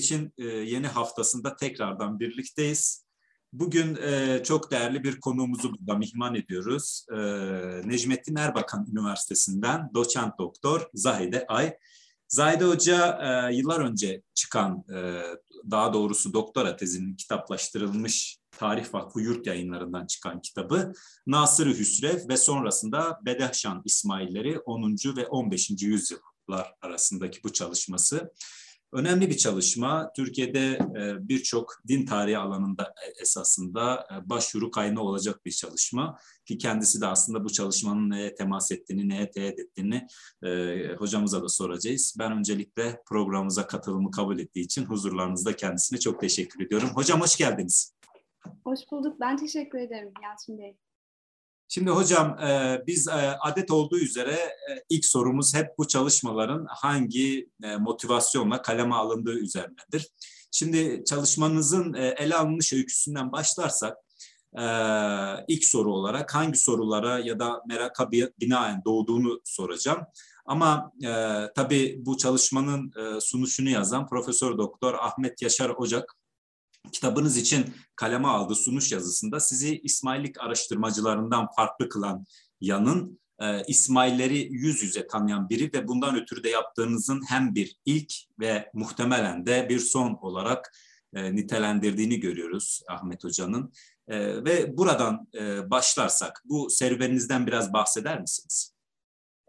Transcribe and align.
Kebigeç'in 0.00 0.32
e, 0.38 0.44
yeni 0.44 0.86
haftasında 0.86 1.56
tekrardan 1.56 2.20
birlikteyiz. 2.20 3.04
Bugün 3.52 3.96
e, 3.96 4.42
çok 4.44 4.70
değerli 4.70 5.04
bir 5.04 5.20
konuğumuzu 5.20 5.72
burada 5.72 5.98
mihman 5.98 6.34
ediyoruz. 6.34 7.06
E, 7.12 7.16
Necmettin 7.84 8.36
Erbakan 8.36 8.86
Üniversitesi'nden 8.92 9.90
doçent 9.94 10.38
doktor 10.38 10.86
Zahide 10.94 11.46
Ay. 11.48 11.76
Zahide 12.28 12.64
Hoca 12.64 13.20
yıllar 13.50 13.80
önce 13.80 14.22
çıkan, 14.34 14.84
daha 15.70 15.92
doğrusu 15.92 16.32
doktora 16.32 16.76
tezinin 16.76 17.16
kitaplaştırılmış 17.16 18.38
Tarih 18.50 18.94
Vakfı 18.94 19.20
Yurt 19.20 19.46
yayınlarından 19.46 20.06
çıkan 20.06 20.40
kitabı 20.40 20.92
Nasır-ı 21.26 21.70
Hüsrev 21.70 22.28
ve 22.28 22.36
sonrasında 22.36 23.20
Bedehşan 23.24 23.82
İsmailleri 23.84 24.58
10. 24.58 24.96
ve 25.16 25.26
15. 25.26 25.70
yüzyıllar 25.70 26.74
arasındaki 26.82 27.44
bu 27.44 27.52
çalışması 27.52 28.32
Önemli 28.92 29.30
bir 29.30 29.36
çalışma. 29.36 30.12
Türkiye'de 30.12 30.78
e, 30.96 31.28
birçok 31.28 31.82
din 31.88 32.06
tarihi 32.06 32.38
alanında 32.38 32.82
e, 32.84 33.22
esasında 33.22 34.06
e, 34.14 34.28
başvuru 34.28 34.70
kaynağı 34.70 35.04
olacak 35.04 35.44
bir 35.44 35.50
çalışma. 35.50 36.18
Ki 36.44 36.58
kendisi 36.58 37.00
de 37.00 37.06
aslında 37.06 37.44
bu 37.44 37.52
çalışmanın 37.52 38.10
neye 38.10 38.34
temas 38.34 38.72
ettiğini, 38.72 39.08
neye 39.08 39.30
teğet 39.30 39.58
ettiğini 39.58 40.06
hocamıza 40.98 41.42
da 41.42 41.48
soracağız. 41.48 42.16
Ben 42.18 42.32
öncelikle 42.32 43.02
programımıza 43.06 43.66
katılımı 43.66 44.10
kabul 44.10 44.38
ettiği 44.38 44.60
için 44.60 44.84
huzurlarınızda 44.84 45.56
kendisine 45.56 45.98
çok 45.98 46.20
teşekkür 46.20 46.64
ediyorum. 46.64 46.88
Hocam 46.94 47.20
hoş 47.20 47.36
geldiniz. 47.36 47.94
Hoş 48.64 48.80
bulduk. 48.92 49.20
Ben 49.20 49.36
teşekkür 49.36 49.78
ederim 49.78 50.12
Yalçın 50.22 50.58
Bey. 50.58 50.76
Şimdi 51.72 51.90
hocam 51.90 52.38
e, 52.38 52.82
biz 52.86 53.08
e, 53.08 53.36
adet 53.40 53.70
olduğu 53.70 53.98
üzere 53.98 54.32
e, 54.32 54.84
ilk 54.88 55.04
sorumuz 55.04 55.54
hep 55.54 55.78
bu 55.78 55.88
çalışmaların 55.88 56.66
hangi 56.68 57.50
motivasyonla 57.78 58.62
kaleme 58.62 58.94
alındığı 58.94 59.38
üzerinedir. 59.38 60.08
Şimdi 60.50 61.04
çalışmanızın 61.06 61.94
e, 61.94 62.06
ele 62.06 62.36
alınmış 62.36 62.72
öyküsünden 62.72 63.32
başlarsak 63.32 63.96
ilk 65.48 65.64
soru 65.64 65.94
olarak 65.94 66.34
hangi 66.34 66.58
sorulara 66.58 67.18
ya 67.18 67.38
da 67.38 67.62
meraka 67.68 68.12
binaen 68.12 68.82
doğduğunu 68.84 69.40
soracağım. 69.44 70.00
Ama 70.46 70.92
e, 71.04 71.12
tabii 71.54 71.96
bu 72.06 72.16
çalışmanın 72.16 72.92
sunuşunu 73.20 73.68
yazan 73.68 74.06
Profesör 74.06 74.58
Doktor 74.58 74.94
Ahmet 74.94 75.42
Yaşar 75.42 75.70
Ocak 75.70 76.19
kitabınız 76.92 77.36
için 77.36 77.74
kaleme 77.96 78.28
aldığı 78.28 78.54
sunuş 78.54 78.92
yazısında 78.92 79.40
sizi 79.40 79.78
İsmaillik 79.78 80.40
araştırmacılarından 80.40 81.48
farklı 81.56 81.88
kılan 81.88 82.26
yanın 82.60 83.20
e, 83.38 83.62
İsmailleri 83.68 84.38
yüz 84.52 84.82
yüze 84.82 85.06
tanıyan 85.06 85.48
biri 85.48 85.70
ve 85.74 85.88
bundan 85.88 86.20
ötürü 86.20 86.44
de 86.44 86.48
yaptığınızın 86.48 87.22
hem 87.28 87.54
bir 87.54 87.76
ilk 87.84 88.12
ve 88.40 88.70
muhtemelen 88.74 89.46
de 89.46 89.66
bir 89.68 89.78
son 89.78 90.18
olarak 90.20 90.72
e, 91.14 91.36
nitelendirdiğini 91.36 92.20
görüyoruz 92.20 92.82
Ahmet 92.88 93.24
Hoca'nın. 93.24 93.72
E, 94.08 94.44
ve 94.44 94.76
buradan 94.76 95.28
başlarsak 95.70 96.42
bu 96.44 96.70
serüveninizden 96.70 97.46
biraz 97.46 97.72
bahseder 97.72 98.20
misiniz? 98.20 98.79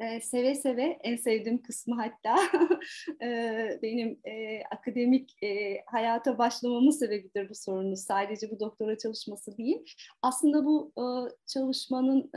E, 0.01 0.21
seve 0.21 0.55
seve 0.55 0.99
en 1.03 1.15
sevdiğim 1.15 1.61
kısmı 1.61 1.95
hatta 1.95 2.35
e, 3.21 3.79
benim 3.81 4.19
e, 4.23 4.63
akademik 4.71 5.43
e, 5.43 5.81
hayata 5.85 6.37
başlamamın 6.37 6.91
sebebidir 6.91 7.49
bu 7.49 7.55
sorunuz. 7.55 7.99
Sadece 7.99 8.51
bu 8.51 8.59
doktora 8.59 8.97
çalışması 8.97 9.57
değil. 9.57 9.85
Aslında 10.21 10.65
bu 10.65 10.91
çalışmanın 11.47 12.31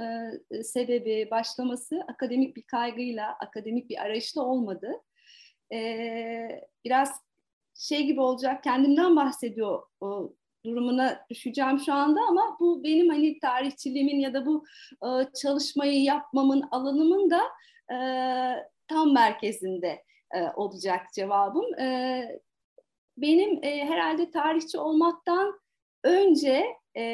sebebi, 0.62 1.28
başlaması 1.30 2.00
akademik 2.08 2.56
bir 2.56 2.62
kaygıyla, 2.62 3.32
akademik 3.32 3.90
bir 3.90 4.02
arayışla 4.02 4.42
olmadı. 4.42 4.92
Biraz 6.84 7.20
şey 7.74 8.06
gibi 8.06 8.20
olacak, 8.20 8.64
kendimden 8.64 9.16
bahsediyor 9.16 9.82
durumuna 10.64 11.26
düşeceğim 11.30 11.78
şu 11.78 11.92
anda 11.92 12.20
ama 12.28 12.56
bu 12.60 12.84
benim 12.84 13.08
hani 13.08 13.38
tarihçiliğimin 13.38 14.20
ya 14.20 14.34
da 14.34 14.46
bu 14.46 14.64
e, 15.02 15.08
çalışmayı 15.42 16.02
yapmamın 16.02 16.64
alanımın 16.70 17.30
da 17.30 17.42
e, 17.94 17.96
tam 18.88 19.12
merkezinde 19.12 20.04
e, 20.34 20.42
olacak 20.56 21.06
cevabım. 21.14 21.80
E, 21.80 22.40
benim 23.16 23.64
e, 23.64 23.84
herhalde 23.84 24.30
tarihçi 24.30 24.78
olmaktan 24.78 25.60
önce 26.04 26.66
e, 26.96 27.04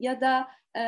ya 0.00 0.20
da 0.20 0.48
e, 0.76 0.82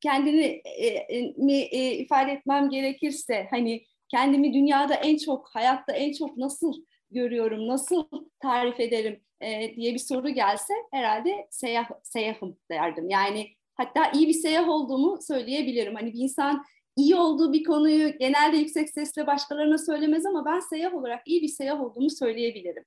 kendini 0.00 0.62
e, 0.64 0.86
e, 0.86 1.32
e, 1.70 1.94
ifade 1.94 2.32
etmem 2.32 2.70
gerekirse 2.70 3.46
hani 3.50 3.84
kendimi 4.08 4.54
dünyada 4.54 4.94
en 4.94 5.16
çok 5.16 5.48
hayatta 5.48 5.92
en 5.92 6.12
çok 6.12 6.36
nasıl 6.36 6.74
görüyorum, 7.12 7.68
nasıl 7.68 8.04
tarif 8.40 8.80
ederim 8.80 9.20
e, 9.40 9.76
diye 9.76 9.94
bir 9.94 9.98
soru 9.98 10.28
gelse 10.28 10.74
herhalde 10.90 11.46
seyah, 11.50 11.90
seyahım 12.02 12.56
derdim. 12.70 13.10
Yani 13.10 13.48
hatta 13.74 14.10
iyi 14.10 14.28
bir 14.28 14.32
seyah 14.32 14.68
olduğumu 14.68 15.18
söyleyebilirim. 15.22 15.94
Hani 15.94 16.12
bir 16.12 16.18
insan 16.18 16.64
iyi 16.96 17.16
olduğu 17.16 17.52
bir 17.52 17.64
konuyu 17.64 18.18
genelde 18.18 18.56
yüksek 18.56 18.90
sesle 18.90 19.26
başkalarına 19.26 19.78
söylemez 19.78 20.26
ama 20.26 20.44
ben 20.44 20.60
seyah 20.60 20.94
olarak 20.94 21.28
iyi 21.28 21.42
bir 21.42 21.48
seyah 21.48 21.80
olduğumu 21.80 22.10
söyleyebilirim. 22.10 22.84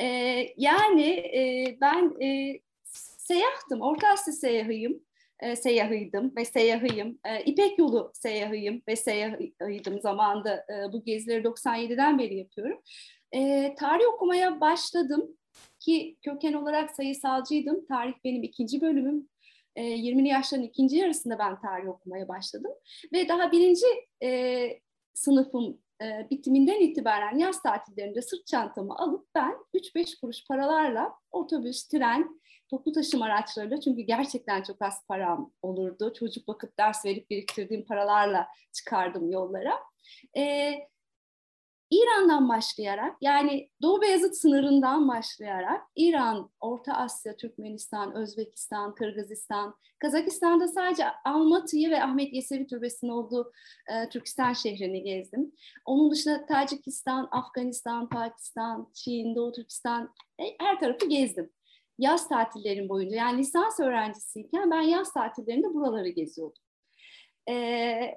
E, 0.00 0.06
yani 0.56 1.10
e, 1.10 1.76
ben 1.80 2.22
e, 2.22 2.60
seyahtım, 3.18 3.80
Orta 3.80 4.08
Asya 4.08 4.32
seyahıyım 4.32 5.00
e, 5.40 5.56
seyahıydım 5.56 6.32
ve 6.36 6.44
seyahıyım. 6.44 7.18
E, 7.24 7.44
İpek 7.44 7.78
yolu 7.78 8.12
seyahıyım 8.14 8.82
ve 8.88 8.96
seyahıydım 8.96 10.00
zamanında. 10.00 10.54
E, 10.54 10.92
bu 10.92 11.04
gezileri 11.04 11.44
97'den 11.44 12.18
beri 12.18 12.36
yapıyorum. 12.36 12.80
E, 13.32 13.74
tarih 13.78 14.04
okumaya 14.14 14.60
başladım 14.60 15.36
ki 15.80 16.16
köken 16.22 16.52
olarak 16.52 16.90
sayısalcıydım. 16.90 17.86
Tarih 17.86 18.14
benim 18.24 18.42
ikinci 18.42 18.80
bölümüm. 18.80 19.28
E, 19.76 19.82
20'li 19.82 20.28
yaşların 20.28 20.64
ikinci 20.64 20.96
yarısında 20.96 21.38
ben 21.38 21.60
tarih 21.60 21.88
okumaya 21.88 22.28
başladım. 22.28 22.72
Ve 23.12 23.28
daha 23.28 23.52
birinci 23.52 23.86
e, 24.22 24.80
sınıfım 25.14 25.78
e, 26.02 26.30
bitiminden 26.30 26.80
itibaren 26.80 27.38
yaz 27.38 27.62
tatillerinde 27.62 28.22
sırt 28.22 28.46
çantamı 28.46 28.96
alıp 28.96 29.28
ben 29.34 29.54
3-5 29.74 30.20
kuruş 30.20 30.46
paralarla 30.48 31.12
otobüs, 31.30 31.88
tren, 31.88 32.40
toplu 32.70 32.92
taşıma 32.92 33.24
araçlarıyla 33.24 33.80
çünkü 33.80 34.02
gerçekten 34.02 34.62
çok 34.62 34.82
az 34.82 35.06
param 35.06 35.52
olurdu. 35.62 36.12
Çocuk 36.18 36.48
vakit 36.48 36.78
ders 36.78 37.04
verip 37.04 37.30
biriktirdiğim 37.30 37.86
paralarla 37.86 38.48
çıkardım 38.72 39.30
yollara. 39.30 39.78
E, 40.36 40.72
İran'dan 41.90 42.48
başlayarak 42.48 43.16
yani 43.20 43.70
Doğu 43.82 44.02
Beyazıt 44.02 44.36
sınırından 44.36 45.08
başlayarak 45.08 45.82
İran, 45.96 46.50
Orta 46.60 46.92
Asya, 46.92 47.36
Türkmenistan, 47.36 48.14
Özbekistan, 48.14 48.94
Kırgızistan, 48.94 49.74
Kazakistan'da 49.98 50.68
sadece 50.68 51.04
Almatı'yı 51.24 51.90
ve 51.90 52.02
Ahmet 52.02 52.32
Yesevi 52.32 52.66
Türbesi'nin 52.66 53.10
olduğu 53.10 53.52
e, 53.90 54.08
Türkistan 54.08 54.52
şehrini 54.52 55.02
gezdim. 55.02 55.52
Onun 55.84 56.10
dışında 56.10 56.46
Tacikistan, 56.46 57.28
Afganistan, 57.30 58.08
Pakistan, 58.08 58.90
Çin, 58.94 59.34
Doğu 59.34 59.52
Türkistan 59.52 60.14
e, 60.38 60.44
her 60.60 60.80
tarafı 60.80 61.06
gezdim. 61.08 61.50
Yaz 61.98 62.28
tatillerim 62.28 62.88
boyunca 62.88 63.16
yani 63.16 63.38
lisans 63.38 63.80
öğrencisiyken 63.80 64.70
ben 64.70 64.80
yaz 64.80 65.12
tatillerinde 65.12 65.74
buraları 65.74 66.08
geziyordum. 66.08 66.62
Ee, 67.48 68.14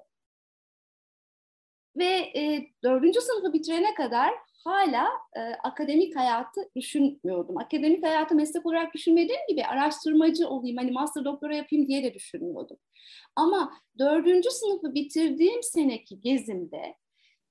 ve 1.96 2.06
e, 2.36 2.68
dördüncü 2.84 3.22
sınıfı 3.22 3.54
bitirene 3.54 3.94
kadar 3.94 4.34
hala 4.64 5.08
e, 5.36 5.40
akademik 5.64 6.16
hayatı 6.16 6.62
düşünmüyordum. 6.76 7.58
Akademik 7.58 8.06
hayatı 8.06 8.36
meslek 8.36 8.66
olarak 8.66 8.94
düşünmediğim 8.94 9.42
gibi 9.48 9.66
araştırmacı 9.66 10.48
olayım, 10.50 10.78
hani 10.78 10.92
master 10.92 11.26
doktora 11.26 11.56
yapayım 11.56 11.88
diye 11.88 12.04
de 12.04 12.14
düşünmüyordum. 12.14 12.78
Ama 13.36 13.74
dördüncü 14.00 14.50
sınıfı 14.52 14.94
bitirdiğim 14.94 15.64
seneki 15.64 16.22
gezimde, 16.22 16.96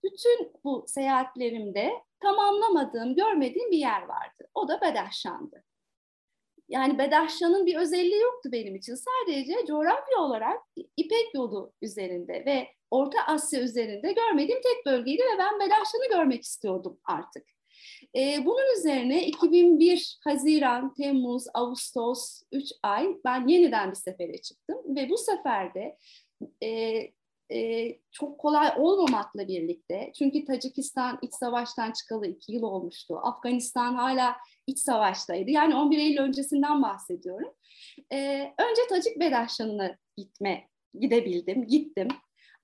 bütün 0.05 0.53
bu 0.65 0.85
seyahatlerimde 0.89 1.93
tamamlamadığım, 2.23 3.15
görmediğim 3.15 3.71
bir 3.71 3.79
yer 3.79 4.03
vardı. 4.03 4.49
O 4.55 4.69
da 4.69 4.81
Bedahşan'dı. 4.81 5.65
Yani 6.69 6.99
Bedahşan'ın 6.99 7.67
bir 7.67 7.77
özelliği 7.77 8.21
yoktu 8.21 8.49
benim 8.53 8.77
için. 8.77 8.95
Sadece 8.95 9.67
coğrafya 9.67 10.19
olarak 10.19 10.61
İpek 10.97 11.35
yolu 11.35 11.73
üzerinde 11.83 12.33
ve 12.47 12.69
Orta 12.91 13.19
Asya 13.27 13.61
üzerinde 13.61 14.13
görmediğim 14.13 14.61
tek 14.63 14.87
bölgeydi 14.87 15.23
ve 15.23 15.39
ben 15.39 15.61
Belaşan'ı 15.61 16.09
görmek 16.09 16.43
istiyordum 16.43 17.01
artık. 17.05 17.47
Ee, 18.17 18.47
bunun 18.47 18.79
üzerine 18.79 19.27
2001 19.27 20.19
Haziran, 20.25 20.95
Temmuz, 20.95 21.45
Ağustos 21.55 22.43
3 22.53 22.65
ay 22.83 23.09
ben 23.25 23.47
yeniden 23.47 23.91
bir 23.91 23.97
sefere 23.97 24.39
çıktım 24.39 24.97
ve 24.97 25.09
bu 25.11 25.19
seferde 25.19 25.97
e, 26.63 27.03
e, 27.53 27.89
çok 28.13 28.39
kolay 28.39 28.73
olmamakla 28.79 29.49
birlikte 29.49 30.13
çünkü 30.19 30.45
Tacikistan 30.45 31.19
iç 31.23 31.35
savaştan 31.35 31.93
çıkalı 31.93 32.27
iki 32.27 32.53
yıl 32.53 32.63
olmuştu. 32.63 33.19
Afganistan 33.23 33.95
hala 33.95 34.37
iç 34.67 34.79
savaştaydı. 34.79 35.51
Yani 35.51 35.75
11 35.75 35.99
Eylül 35.99 36.19
öncesinden 36.19 36.83
bahsediyorum. 36.83 37.55
E, 38.13 38.41
önce 38.59 38.83
Tacik 38.89 39.21
Bedaşan'ına 39.21 39.97
gitme 40.17 40.69
gidebildim, 41.01 41.67
gittim. 41.67 42.09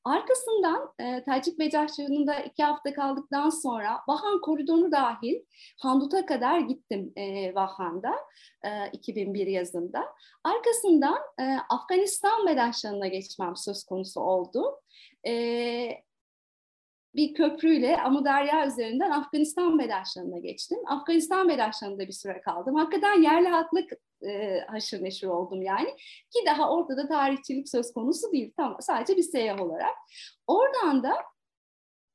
Arkasından 0.04 0.92
e, 0.98 1.24
Tacik 1.24 1.58
Becaşçı'nda 1.58 2.40
iki 2.40 2.62
hafta 2.64 2.94
kaldıktan 2.94 3.50
sonra 3.50 4.00
Vahan 4.08 4.40
koridonu 4.40 4.92
dahil 4.92 5.40
Handut'a 5.78 6.26
kadar 6.26 6.60
gittim 6.60 7.12
e, 7.16 7.54
Vahan'da 7.54 8.14
e, 8.64 8.90
2001 8.92 9.46
yazında. 9.46 10.04
Arkasından 10.44 11.18
e, 11.40 11.56
Afganistan 11.68 12.46
Bedaşları'na 12.46 13.06
geçmem 13.06 13.56
söz 13.56 13.84
konusu 13.84 14.20
oldu. 14.20 14.80
E, 15.26 16.03
bir 17.16 17.34
köprüyle 17.34 18.02
Amudarya 18.02 18.66
üzerinden 18.66 19.10
Afganistan 19.10 19.78
Bedaşları'na 19.78 20.38
geçtim. 20.38 20.78
Afganistan 20.86 21.48
Bedaşları'nda 21.48 22.06
bir 22.06 22.12
süre 22.12 22.40
kaldım. 22.40 22.74
Hakikaten 22.74 23.22
yerli 23.22 23.48
halklık 23.48 23.92
e, 24.22 24.60
haşır 24.60 25.02
neşir 25.02 25.26
oldum 25.26 25.62
yani. 25.62 25.88
Ki 26.30 26.38
daha 26.46 26.70
orada 26.70 26.96
da 26.96 27.08
tarihçilik 27.08 27.68
söz 27.68 27.92
konusu 27.92 28.32
değil. 28.32 28.52
Tam, 28.56 28.76
sadece 28.80 29.16
bir 29.16 29.22
seyyah 29.22 29.60
olarak. 29.60 29.94
Oradan 30.46 31.02
da 31.02 31.14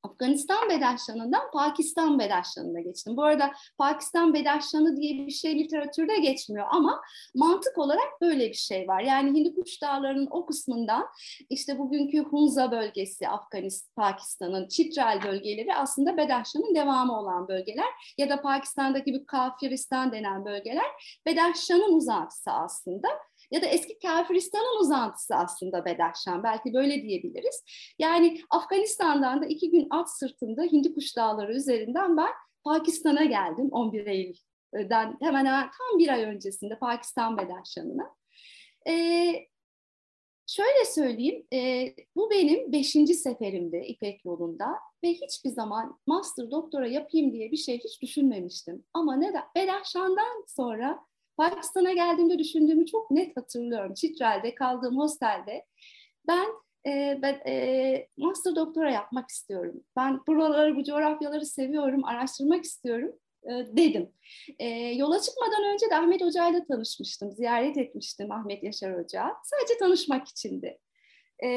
Afganistan 0.02 0.68
Bedaşlanı'ndan 0.70 1.50
Pakistan 1.52 2.18
Bedaşlanı'na 2.18 2.80
geçtim. 2.80 3.16
Bu 3.16 3.24
arada 3.24 3.52
Pakistan 3.78 4.34
Bedaşlanı 4.34 4.96
diye 4.96 5.26
bir 5.26 5.32
şey 5.32 5.58
literatürde 5.58 6.16
geçmiyor 6.16 6.66
ama 6.70 7.00
mantık 7.34 7.78
olarak 7.78 8.20
böyle 8.20 8.48
bir 8.48 8.54
şey 8.54 8.88
var. 8.88 9.00
Yani 9.00 9.38
Hindukuş 9.38 9.82
Dağları'nın 9.82 10.28
o 10.30 10.46
kısmından 10.46 11.06
işte 11.50 11.78
bugünkü 11.78 12.18
Hunza 12.18 12.70
bölgesi 12.70 13.28
Afganistan, 13.28 13.90
Pakistan'ın 13.96 14.68
Çitral 14.68 15.22
bölgeleri 15.22 15.74
aslında 15.74 16.16
Bedaşlan'ın 16.16 16.74
devamı 16.74 17.18
olan 17.18 17.48
bölgeler 17.48 18.14
ya 18.18 18.30
da 18.30 18.42
Pakistan'daki 18.42 19.12
bir 19.14 19.26
Kafiristan 19.26 20.12
denen 20.12 20.44
bölgeler 20.44 21.20
Bedaşlan'ın 21.26 21.92
uzantısı 21.92 22.50
aslında 22.50 23.08
ya 23.50 23.62
da 23.62 23.66
eski 23.66 23.98
Kafiristan'ın 23.98 24.80
uzantısı 24.80 25.34
aslında 25.34 25.84
Bedaşşan. 25.84 26.42
Belki 26.42 26.74
böyle 26.74 27.02
diyebiliriz. 27.02 27.64
Yani 27.98 28.40
Afganistan'dan 28.50 29.42
da 29.42 29.46
iki 29.46 29.70
gün 29.70 29.86
at 29.90 30.18
sırtında 30.18 30.62
Hindikuş 30.62 31.16
Dağları 31.16 31.54
üzerinden 31.54 32.16
ben 32.16 32.30
Pakistan'a 32.64 33.24
geldim 33.24 33.68
11 33.70 34.06
Eylül'den 34.06 35.16
hemen 35.20 35.46
hemen 35.46 35.70
tam 35.78 35.98
bir 35.98 36.08
ay 36.08 36.24
öncesinde 36.24 36.78
Pakistan 36.78 37.38
Bedaşşan'ına. 37.38 38.14
Ee, 38.88 39.46
şöyle 40.46 40.84
söyleyeyim, 40.84 41.46
e, 41.52 41.88
bu 42.16 42.30
benim 42.30 42.72
beşinci 42.72 43.14
seferimdi 43.14 43.76
İpek 43.76 44.24
yolunda 44.24 44.66
ve 45.04 45.08
hiçbir 45.08 45.50
zaman 45.50 46.00
master 46.06 46.50
doktora 46.50 46.86
yapayım 46.86 47.32
diye 47.32 47.52
bir 47.52 47.56
şey 47.56 47.78
hiç 47.78 48.02
düşünmemiştim. 48.02 48.84
Ama 48.94 49.16
neden? 49.16 49.44
Bedaşşan'dan 49.56 50.44
sonra 50.48 51.09
Pakistan'a 51.40 51.92
geldiğimde 51.92 52.38
düşündüğümü 52.38 52.86
çok 52.86 53.10
net 53.10 53.36
hatırlıyorum. 53.36 53.94
Çitrel'de 53.94 54.54
kaldığım 54.54 54.98
hostelde 54.98 55.64
ben 56.28 56.46
e, 56.86 57.18
ben 57.22 57.40
e, 57.46 58.08
master 58.16 58.56
doktora 58.56 58.90
yapmak 58.90 59.30
istiyorum. 59.30 59.84
Ben 59.96 60.20
buraları, 60.28 60.76
bu 60.76 60.84
coğrafyaları 60.84 61.46
seviyorum, 61.46 62.04
araştırmak 62.04 62.64
istiyorum 62.64 63.12
e, 63.44 63.50
dedim. 63.50 64.10
E, 64.58 64.68
yola 64.68 65.20
çıkmadan 65.20 65.72
önce 65.72 65.90
de 65.90 65.96
Ahmet 65.96 66.22
Hoca 66.22 66.48
ile 66.48 66.64
tanışmıştım, 66.64 67.32
ziyaret 67.32 67.76
etmiştim 67.76 68.32
Ahmet 68.32 68.62
Yaşar 68.62 68.98
Hoca. 68.98 69.34
Sadece 69.44 69.78
tanışmak 69.78 70.28
içindi 70.28 70.78
e, 71.42 71.48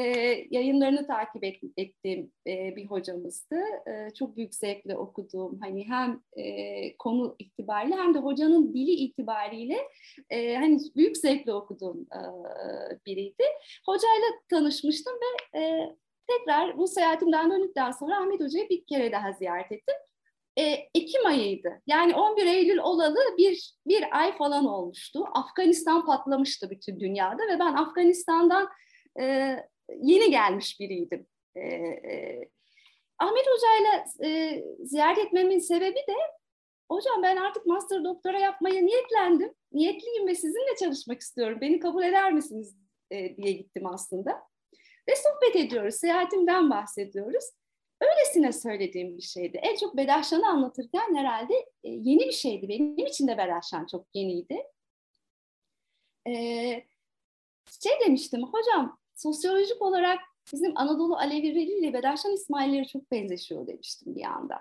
yayınlarını 0.50 1.06
takip 1.06 1.44
et, 1.44 1.60
ettiğim 1.76 2.32
e, 2.46 2.76
bir 2.76 2.86
hocamızdı. 2.86 3.56
E, 3.86 4.14
çok 4.14 4.36
büyük 4.36 4.54
zevkle 4.54 4.96
okuduğum 4.96 5.60
hani 5.60 5.88
hem 5.88 6.20
e, 6.36 6.96
konu 6.96 7.36
itibariyle 7.38 7.94
hem 7.94 8.14
de 8.14 8.18
hocanın 8.18 8.74
dili 8.74 8.90
itibariyle 8.90 9.78
e, 10.30 10.56
hani 10.56 10.78
büyük 10.96 11.16
zevkle 11.16 11.54
okuduğum 11.54 12.00
e, 12.00 12.20
biriydi. 13.06 13.44
Hocayla 13.86 14.26
tanışmıştım 14.50 15.14
ve 15.14 15.58
e, 15.60 15.94
tekrar 16.26 16.78
bu 16.78 16.88
seyahatimden 16.88 17.50
döndükten 17.50 17.90
sonra 17.90 18.16
Ahmet 18.16 18.40
Hoca'yı 18.40 18.68
bir 18.68 18.84
kere 18.86 19.12
daha 19.12 19.32
ziyaret 19.32 19.72
ettim. 19.72 19.94
E, 20.56 20.62
Ekim 20.94 21.26
ayıydı. 21.26 21.82
Yani 21.86 22.14
11 22.14 22.46
Eylül 22.46 22.78
olalı 22.78 23.18
bir, 23.38 23.74
bir 23.86 24.18
ay 24.18 24.36
falan 24.36 24.66
olmuştu. 24.66 25.24
Afganistan 25.34 26.06
patlamıştı 26.06 26.70
bütün 26.70 27.00
dünyada 27.00 27.42
ve 27.48 27.58
ben 27.58 27.72
Afganistan'dan 27.72 28.68
e, 29.20 29.56
yeni 29.88 30.30
gelmiş 30.30 30.80
biriydim. 30.80 31.26
E, 31.54 31.60
e, 31.60 32.48
Ahmet 33.18 33.46
Hoca'yla 33.46 34.04
e, 34.24 34.62
ziyaret 34.84 35.18
etmemin 35.18 35.58
sebebi 35.58 35.96
de 35.96 36.16
hocam 36.90 37.22
ben 37.22 37.36
artık 37.36 37.66
master 37.66 38.04
doktora 38.04 38.38
yapmaya 38.38 38.82
niyetlendim. 38.82 39.54
Niyetliyim 39.72 40.26
ve 40.26 40.34
sizinle 40.34 40.76
çalışmak 40.80 41.20
istiyorum. 41.20 41.58
Beni 41.60 41.80
kabul 41.80 42.02
eder 42.02 42.32
misiniz 42.32 42.76
e, 43.10 43.36
diye 43.36 43.52
gittim 43.52 43.86
aslında. 43.86 44.42
Ve 45.08 45.12
sohbet 45.16 45.56
ediyoruz. 45.56 45.94
Seyahatimden 45.94 46.70
bahsediyoruz. 46.70 47.44
Öylesine 48.00 48.52
söylediğim 48.52 49.16
bir 49.16 49.22
şeydi. 49.22 49.56
En 49.62 49.76
çok 49.76 49.96
Bedaşan'ı 49.96 50.48
anlatırken 50.48 51.14
herhalde 51.14 51.54
e, 51.84 51.90
yeni 51.90 52.26
bir 52.26 52.32
şeydi. 52.32 52.68
Benim 52.68 53.06
için 53.06 53.28
de 53.28 53.38
Bedaşan 53.38 53.86
çok 53.90 54.06
yeniydi. 54.14 54.62
E, 56.28 56.32
şey 57.82 57.92
demiştim, 58.06 58.42
hocam 58.42 58.98
sosyolojik 59.14 59.82
olarak 59.82 60.18
bizim 60.52 60.72
Anadolu 60.74 61.16
Alevileri 61.16 61.78
ile 61.78 61.92
Bedaşan 61.92 62.32
İsmailleri 62.32 62.88
çok 62.88 63.10
benzeşiyor 63.10 63.66
demiştim 63.66 64.14
bir 64.14 64.24
anda. 64.24 64.60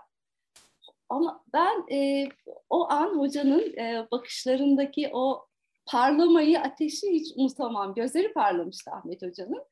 Ama 1.09 1.43
ben 1.53 1.95
e, 1.95 2.29
o 2.69 2.89
an 2.89 3.19
hocanın 3.19 3.77
e, 3.77 4.07
bakışlarındaki 4.11 5.09
o 5.13 5.45
parlamayı, 5.85 6.59
ateşi 6.59 7.11
hiç 7.11 7.33
unutamam. 7.35 7.93
Gözleri 7.93 8.33
parlamıştı 8.33 8.91
Ahmet 8.91 9.21
Hoca'nın. 9.21 9.63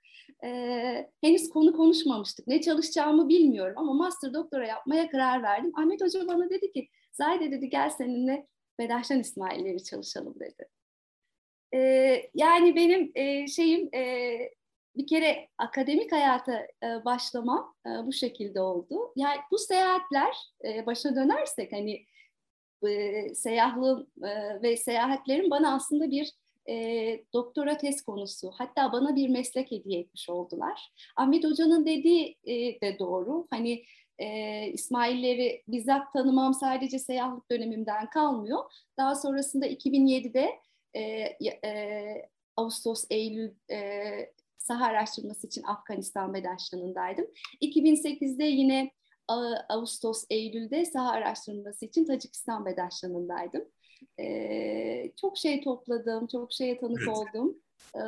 E, 0.44 1.12
henüz 1.22 1.50
konu 1.50 1.74
konuşmamıştık. 1.74 2.48
Ne 2.48 2.62
çalışacağımı 2.62 3.30
bilmiyorum 3.30 3.74
ama 3.78 3.94
master 3.94 4.34
doktora 4.34 4.68
yapmaya 4.68 5.10
karar 5.10 5.44
verdim. 5.44 5.72
Ahmet 5.76 6.02
Hoca 6.02 6.28
bana 6.28 6.50
dedi 6.50 6.72
ki, 6.72 6.88
Zahide 7.12 7.52
dedi 7.52 7.70
gel 7.70 7.90
seninle 7.90 8.48
Bedaşan 8.80 9.20
İsmailleri 9.20 9.84
çalışalım 9.84 10.36
dedi. 10.40 10.70
E, 11.74 11.80
yani 12.34 12.76
benim 12.76 13.12
e, 13.16 13.48
şeyim 13.48 13.90
e, 13.96 14.38
bir 14.96 15.08
kere 15.08 15.48
akademik 15.58 16.12
hayata 16.12 16.68
e, 16.84 17.06
başlamam 17.06 17.76
e, 17.86 17.90
bu 17.90 18.14
şekilde 18.14 18.62
oldu. 18.62 19.14
Yani 19.16 19.38
bu 19.52 19.58
seyahatler 19.58 20.36
e, 20.66 20.86
başa 20.86 21.16
dönersek 21.16 21.72
hani 21.72 22.06
e, 22.88 23.36
seyahlığım 23.36 24.08
e, 24.24 24.62
ve 24.62 24.78
seyahatlerim 24.78 25.50
bana 25.50 25.76
aslında 25.76 26.12
bir 26.12 26.34
e, 26.70 27.24
doktora 27.34 27.78
tez 27.78 28.02
konusu. 28.02 28.52
Hatta 28.58 28.92
bana 28.92 29.16
bir 29.16 29.30
meslek 29.30 29.72
hediye 29.72 30.00
etmiş 30.00 30.30
oldular. 30.30 30.92
Ahmet 31.16 31.44
Hoca'nın 31.44 31.86
dediği 31.86 32.38
e, 32.44 32.82
de 32.82 33.00
doğru. 33.00 33.48
Hani 33.50 33.84
e, 34.20 34.68
İsmailleri 34.68 35.64
bizzat 35.68 36.14
tanımam 36.14 36.54
sadece 36.54 37.00
seyahlık 37.00 37.52
dönemimden 37.52 38.10
kalmıyor. 38.10 38.60
Daha 38.98 39.16
sonrasında 39.16 39.68
2007'de 39.68 40.60
e, 40.94 41.02
e, 41.68 42.30
Ağustos, 42.58 43.06
Eylül 43.10 43.52
e, 43.72 44.32
saha 44.62 44.86
araştırması 44.86 45.48
için 45.48 45.64
Afganistan 45.64 46.34
Bedaşlanı'ndaydım. 46.34 47.26
2008'de 47.62 48.44
yine 48.44 48.92
Ağustos, 49.70 50.24
Eylül'de 50.30 50.86
saha 50.86 51.12
araştırması 51.12 51.86
için 51.86 52.06
Tacikistan 52.06 52.66
Bedaşlanı'ndaydım. 52.66 53.66
Ee, 54.20 55.12
çok 55.22 55.38
şey 55.38 55.64
topladım, 55.64 56.28
çok 56.28 56.54
şeye 56.54 56.80
tanık 56.80 57.02
evet. 57.08 57.18
oldum. 57.18 57.58
Ee, 57.96 58.02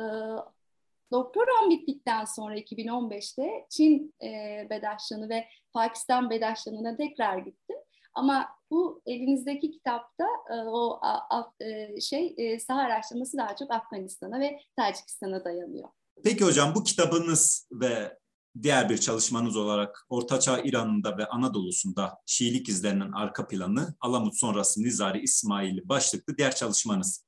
doktoram 1.12 1.70
bittikten 1.70 2.24
sonra 2.24 2.58
2015'te 2.58 3.66
Çin 3.70 4.14
e, 4.22 4.28
Bedaşlanı 4.70 5.28
ve 5.28 5.44
Pakistan 5.72 6.30
Bedaşlanı'na 6.30 6.96
tekrar 6.96 7.38
gittim. 7.38 7.76
Ama 8.14 8.48
bu 8.70 9.02
elinizdeki 9.06 9.70
kitapta 9.70 10.26
e, 10.50 10.54
o 10.54 10.98
a, 11.02 11.38
a, 11.38 11.52
e, 11.60 12.00
şey 12.00 12.34
e, 12.36 12.60
saha 12.60 12.80
araştırması 12.80 13.36
daha 13.36 13.56
çok 13.56 13.70
Afganistan'a 13.70 14.40
ve 14.40 14.60
Tacikistan'a 14.76 15.44
dayanıyor. 15.44 15.88
Peki 16.24 16.44
hocam 16.44 16.74
bu 16.74 16.84
kitabınız 16.84 17.68
ve 17.72 18.18
diğer 18.62 18.88
bir 18.90 18.98
çalışmanız 18.98 19.56
olarak 19.56 20.06
Ortaçağ 20.08 20.60
İran'ında 20.60 21.18
ve 21.18 21.26
Anadolu'sunda 21.26 22.18
Şiilik 22.26 22.68
izlerinin 22.68 23.12
arka 23.12 23.48
planı, 23.48 23.94
Alamut 24.00 24.38
sonrası 24.38 24.82
Nizari 24.82 25.20
İsmail'i 25.20 25.88
başlıklı 25.88 26.38
diğer 26.38 26.54
çalışmanız. 26.54 27.24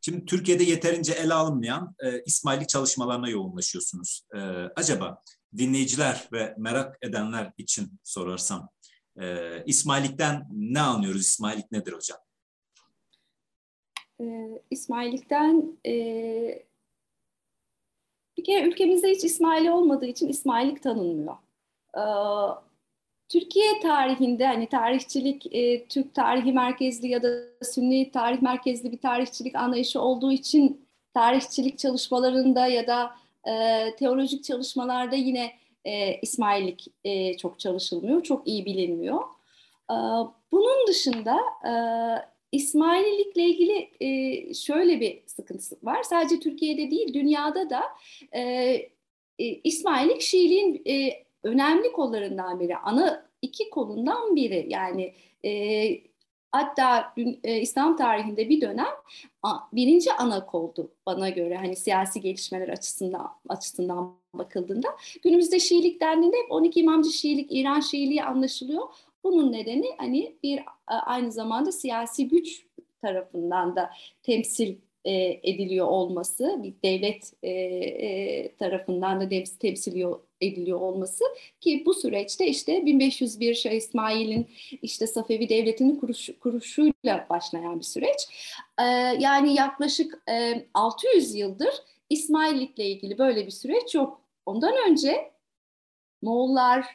Şimdi 0.00 0.24
Türkiye'de 0.24 0.64
yeterince 0.64 1.12
ele 1.12 1.34
alınmayan 1.34 1.94
e, 2.04 2.22
İsmail'i 2.22 2.66
çalışmalarına 2.66 3.28
yoğunlaşıyorsunuz. 3.28 4.26
E, 4.34 4.38
acaba 4.76 5.22
dinleyiciler 5.56 6.28
ve 6.32 6.54
merak 6.58 6.98
edenler 7.02 7.52
için 7.58 8.00
sorarsam, 8.04 8.68
e, 9.20 9.48
İsmaillikten 9.66 10.48
ne 10.50 10.80
anlıyoruz? 10.80 11.20
İsmaillik 11.20 11.72
nedir 11.72 11.92
hocam? 11.92 12.18
E, 14.20 14.24
İsmaillikten 14.70 15.78
e, 15.86 15.92
bir 18.36 18.44
kere 18.44 18.68
ülkemizde 18.68 19.10
hiç 19.10 19.24
İsmaili 19.24 19.70
olmadığı 19.70 20.06
için 20.06 20.28
İsmaillik 20.28 20.82
tanınmıyor. 20.82 21.36
Ee, 21.96 22.00
Türkiye 23.28 23.80
tarihinde 23.80 24.46
hani 24.46 24.68
tarihçilik 24.68 25.54
e, 25.54 25.86
Türk 25.88 26.14
tarihi 26.14 26.52
merkezli 26.52 27.08
ya 27.08 27.22
da 27.22 27.28
Sünni 27.62 28.10
tarih 28.10 28.42
merkezli 28.42 28.92
bir 28.92 28.98
tarihçilik 28.98 29.54
anlayışı 29.54 30.00
olduğu 30.00 30.32
için 30.32 30.88
tarihçilik 31.14 31.78
çalışmalarında 31.78 32.66
ya 32.66 32.86
da 32.86 33.14
e, 33.48 33.86
teolojik 33.96 34.44
çalışmalarda 34.44 35.16
yine 35.16 35.52
e, 35.84 36.14
İsmaillik 36.20 36.86
e, 37.04 37.36
çok 37.36 37.60
çalışılmıyor, 37.60 38.22
çok 38.22 38.48
iyi 38.48 38.66
bilinmiyor. 38.66 39.22
E, 39.90 39.96
bunun 40.52 40.86
dışında 40.88 41.38
e, 41.64 41.72
İsmaililikle 42.52 43.42
ilgili 43.42 43.90
e, 44.00 44.54
şöyle 44.54 45.00
bir 45.00 45.22
sıkıntısı 45.26 45.76
var. 45.82 46.02
Sadece 46.02 46.40
Türkiye'de 46.40 46.90
değil, 46.90 47.14
dünyada 47.14 47.70
da 47.70 47.82
e, 48.32 48.42
e, 49.38 49.44
İsmaillik 49.64 50.20
Şiiliğin 50.20 50.82
e, 50.86 51.24
önemli 51.42 51.92
kollarından 51.92 52.60
biri. 52.60 52.76
Ana 52.76 53.26
iki 53.42 53.70
kolundan 53.70 54.36
biri. 54.36 54.66
Yani 54.68 55.14
hatta 56.52 57.14
İslam 57.44 57.96
tarihinde 57.96 58.48
bir 58.48 58.60
dönem 58.60 58.94
birinci 59.72 60.12
ana 60.12 60.46
koldu 60.46 60.92
bana 61.06 61.28
göre. 61.28 61.56
Hani 61.56 61.76
siyasi 61.76 62.20
gelişmeler 62.20 62.68
açısından 62.68 63.28
açısından 63.48 64.14
bakıldığında. 64.34 64.88
Günümüzde 65.22 65.60
Şiilik 65.60 66.00
dendiğinde 66.00 66.36
hep 66.36 66.52
12 66.52 66.80
imamcı 66.80 67.10
Şiilik, 67.10 67.46
İran 67.50 67.80
Şiiliği 67.80 68.24
anlaşılıyor. 68.24 68.82
Bunun 69.24 69.52
nedeni 69.52 69.86
hani 69.98 70.36
bir 70.42 70.60
aynı 70.86 71.32
zamanda 71.32 71.72
siyasi 71.72 72.28
güç 72.28 72.66
tarafından 73.02 73.76
da 73.76 73.90
temsil 74.22 74.76
e, 75.04 75.40
ediliyor 75.42 75.86
olması, 75.86 76.60
bir 76.62 76.74
devlet 76.84 77.32
e, 77.42 77.50
e, 77.50 78.54
tarafından 78.56 79.20
da 79.20 79.28
temsil 79.60 80.04
ediliyor 80.40 80.80
olması 80.80 81.24
ki 81.60 81.82
bu 81.86 81.94
süreçte 81.94 82.46
işte 82.46 82.86
1501 82.86 83.54
Şah 83.54 83.70
İsmail'in 83.70 84.46
işte 84.82 85.06
Safevi 85.06 85.48
Devleti'nin 85.48 85.96
kuruş, 85.96 86.30
kuruşuyla 86.40 87.26
başlayan 87.30 87.78
bir 87.78 87.84
süreç. 87.84 88.28
E, 88.78 88.84
yani 89.18 89.54
yaklaşık 89.54 90.22
e, 90.28 90.66
600 90.74 91.34
yıldır 91.34 91.74
İsmaillikle 92.10 92.84
ilgili 92.84 93.18
böyle 93.18 93.46
bir 93.46 93.50
süreç 93.50 93.94
yok. 93.94 94.20
Ondan 94.46 94.74
önce 94.90 95.32
Moğollar 96.22 96.86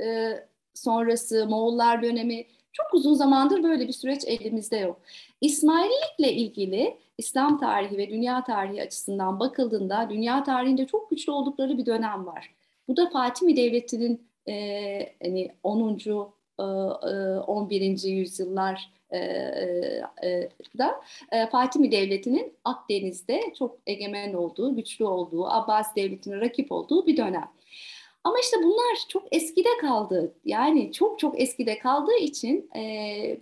e, 0.00 0.32
sonrası, 0.76 1.46
Moğollar 1.46 2.02
dönemi 2.02 2.44
çok 2.72 2.94
uzun 2.94 3.14
zamandır 3.14 3.62
böyle 3.62 3.88
bir 3.88 3.92
süreç 3.92 4.24
elimizde 4.26 4.76
yok. 4.76 5.00
İsmaillikle 5.40 6.32
ilgili 6.32 6.96
İslam 7.18 7.60
tarihi 7.60 7.98
ve 7.98 8.10
dünya 8.10 8.44
tarihi 8.44 8.82
açısından 8.82 9.40
bakıldığında 9.40 10.10
dünya 10.10 10.44
tarihinde 10.44 10.86
çok 10.86 11.10
güçlü 11.10 11.32
oldukları 11.32 11.78
bir 11.78 11.86
dönem 11.86 12.26
var. 12.26 12.54
Bu 12.88 12.96
da 12.96 13.10
Fatimi 13.10 13.56
Devleti'nin 13.56 14.28
e, 14.48 15.12
hani 15.22 15.52
10. 15.62 15.98
E, 16.58 16.62
11. 16.62 18.04
E, 18.04 18.08
yüzyıllar 18.08 18.90
e, 19.10 19.18
e, 20.24 20.48
da 20.78 21.00
Fatimi 21.52 21.92
Devleti'nin 21.92 22.52
Akdeniz'de 22.64 23.40
çok 23.58 23.78
egemen 23.86 24.34
olduğu, 24.34 24.76
güçlü 24.76 25.04
olduğu, 25.04 25.46
Abbas 25.46 25.96
Devleti'nin 25.96 26.40
rakip 26.40 26.72
olduğu 26.72 27.06
bir 27.06 27.16
dönem. 27.16 27.48
Ama 28.26 28.36
işte 28.42 28.56
bunlar 28.62 28.98
çok 29.08 29.22
eskide 29.32 29.68
kaldı. 29.80 30.34
Yani 30.44 30.92
çok 30.92 31.18
çok 31.18 31.40
eskide 31.40 31.78
kaldığı 31.78 32.16
için 32.16 32.70
e, 32.76 33.40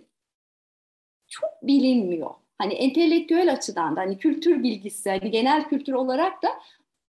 çok 1.27 1.49
bilinmiyor. 1.63 2.29
Hani 2.57 2.73
entelektüel 2.73 3.53
açıdan 3.53 3.95
da 3.95 4.01
hani 4.01 4.17
kültür 4.17 4.63
bilgisi, 4.63 5.09
hani 5.09 5.31
genel 5.31 5.69
kültür 5.69 5.93
olarak 5.93 6.43
da 6.43 6.47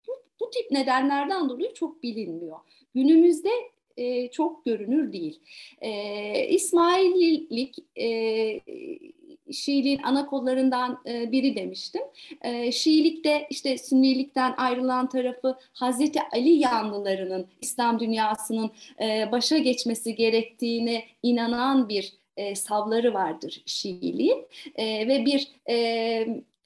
bu, 0.08 0.12
bu 0.40 0.50
tip 0.50 0.70
nedenlerden 0.70 1.48
dolayı 1.48 1.74
çok 1.74 2.02
bilinmiyor. 2.02 2.58
Günümüzde 2.94 3.50
e, 3.96 4.30
çok 4.30 4.64
görünür 4.64 5.12
değil. 5.12 5.40
E, 5.80 6.48
İsmaillik 6.48 7.78
e, 7.96 8.06
Şiiliğin 9.52 10.00
ana 10.02 10.26
kollarından 10.26 10.98
e, 11.06 11.32
biri 11.32 11.56
demiştim. 11.56 12.02
E, 12.42 12.72
Şiilikte 12.72 13.46
işte 13.50 13.78
Sünnilikten 13.78 14.54
ayrılan 14.56 15.08
tarafı 15.08 15.56
Hazreti 15.72 16.20
Ali 16.32 16.50
yanlılarının 16.50 17.46
İslam 17.60 18.00
dünyasının 18.00 18.70
e, 19.00 19.32
başa 19.32 19.58
geçmesi 19.58 20.14
gerektiğine 20.14 21.04
inanan 21.22 21.88
bir 21.88 22.12
savları 22.54 23.14
vardır 23.14 23.62
Şiiliğin 23.66 24.46
ve 24.78 25.24
bir 25.26 25.52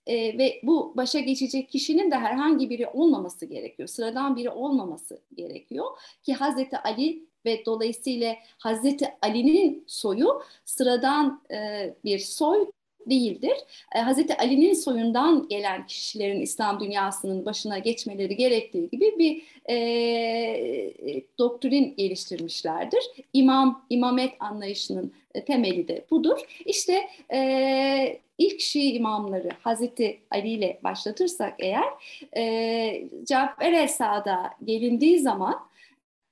ve 0.09 0.61
bu 0.63 0.93
başa 0.97 1.21
geçecek 1.21 1.69
kişinin 1.69 2.11
de 2.11 2.15
herhangi 2.15 2.71
biri 2.71 2.87
olmaması 2.87 3.47
gerekiyor. 3.47 3.89
Sıradan 3.89 4.37
biri 4.37 4.51
olmaması 4.51 5.21
gerekiyor 5.35 5.87
ki 6.23 6.35
Hazreti 6.35 6.79
Ali 6.79 7.30
ve 7.47 7.62
dolayısıyla 7.66 8.37
Hazreti 8.59 9.06
Ali'nin 9.23 9.85
soyu 9.87 10.42
sıradan 10.64 11.42
e, 11.50 11.90
bir 12.04 12.18
soy 12.18 12.66
değildir. 13.06 13.56
E, 13.94 13.99
Hazreti 13.99 14.37
Ali'nin 14.37 14.75
soyundan 14.75 15.49
gelen 15.49 15.87
kişilerin 15.87 16.40
İslam 16.40 16.80
dünyasının 16.80 17.47
başına 17.47 17.78
geçmeleri 17.78 18.37
gerektiği 18.37 18.90
gibi 18.90 19.18
bir 19.18 19.42
e, 19.70 20.92
doktrin 21.38 21.94
geliştirmişlerdir. 21.97 23.02
İmam, 23.32 23.87
imamet 23.90 24.32
anlayışının 24.40 25.12
temeli 25.47 25.88
de 25.88 26.04
budur. 26.11 26.38
İşte 26.66 27.09
e, 27.32 28.20
ilk 28.38 28.61
Şii 28.61 28.92
imamları 28.92 29.49
Hazreti 29.61 30.20
Ali 30.30 30.49
ile 30.49 30.80
başlatırsak 30.85 31.54
eğer 31.59 31.88
e, 32.37 33.09
Cafer 33.25 33.73
el-Sa'da 33.73 34.50
gelindiği 34.64 35.18
zaman 35.18 35.70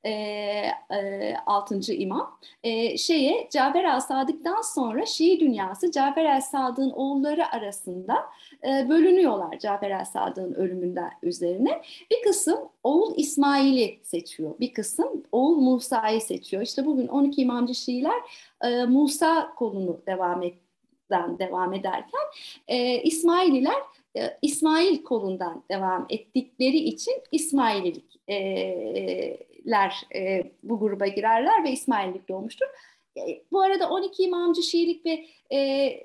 e, 0.04 0.10
e, 0.10 1.36
6. 1.46 1.94
imam. 1.94 2.38
E, 2.62 2.98
şeye 2.98 3.48
Cafer 3.52 3.84
el-Sadık'tan 3.84 4.62
sonra 4.62 5.06
Şii 5.06 5.40
dünyası 5.40 5.90
Cafer 5.90 6.24
el-Sadık'ın 6.24 6.90
oğulları 6.90 7.52
arasında 7.52 8.14
e, 8.68 8.88
bölünüyorlar 8.88 9.58
Cafer 9.58 9.90
el-Sadık'ın 9.90 10.54
ölümünden 10.54 11.10
üzerine. 11.22 11.82
Bir 12.10 12.22
kısım 12.22 12.58
oğul 12.84 13.14
İsmail'i 13.16 14.00
seçiyor. 14.02 14.54
Bir 14.60 14.72
kısım 14.72 15.22
oğul 15.32 15.56
Musa'yı 15.56 16.20
seçiyor. 16.20 16.62
İşte 16.62 16.86
bugün 16.86 17.08
12 17.08 17.42
imamcı 17.42 17.74
Şiiler 17.74 18.20
e, 18.64 18.84
Musa 18.84 19.54
kolunu 19.54 20.00
devam 20.06 20.42
et 20.42 20.54
devam 21.38 21.74
ederken 21.74 22.20
e, 22.68 23.02
İsmaililer 23.02 23.82
e, 24.16 24.38
İsmail 24.42 25.02
kolundan 25.02 25.64
devam 25.70 26.06
ettikleri 26.08 26.78
için 26.78 27.14
İsmaililik 27.32 28.20
e, 28.30 28.36
e, 30.14 30.52
bu 30.62 30.80
gruba 30.80 31.06
girerler 31.06 31.64
ve 31.64 31.70
İsmaillik 31.72 32.28
doğmuştur. 32.28 32.66
E, 33.16 33.42
bu 33.52 33.60
arada 33.60 33.90
12 33.90 34.22
imamcı 34.22 34.62
Şiilik 34.62 35.06
ve 35.06 35.26
e, 35.50 35.58
e, 35.58 36.02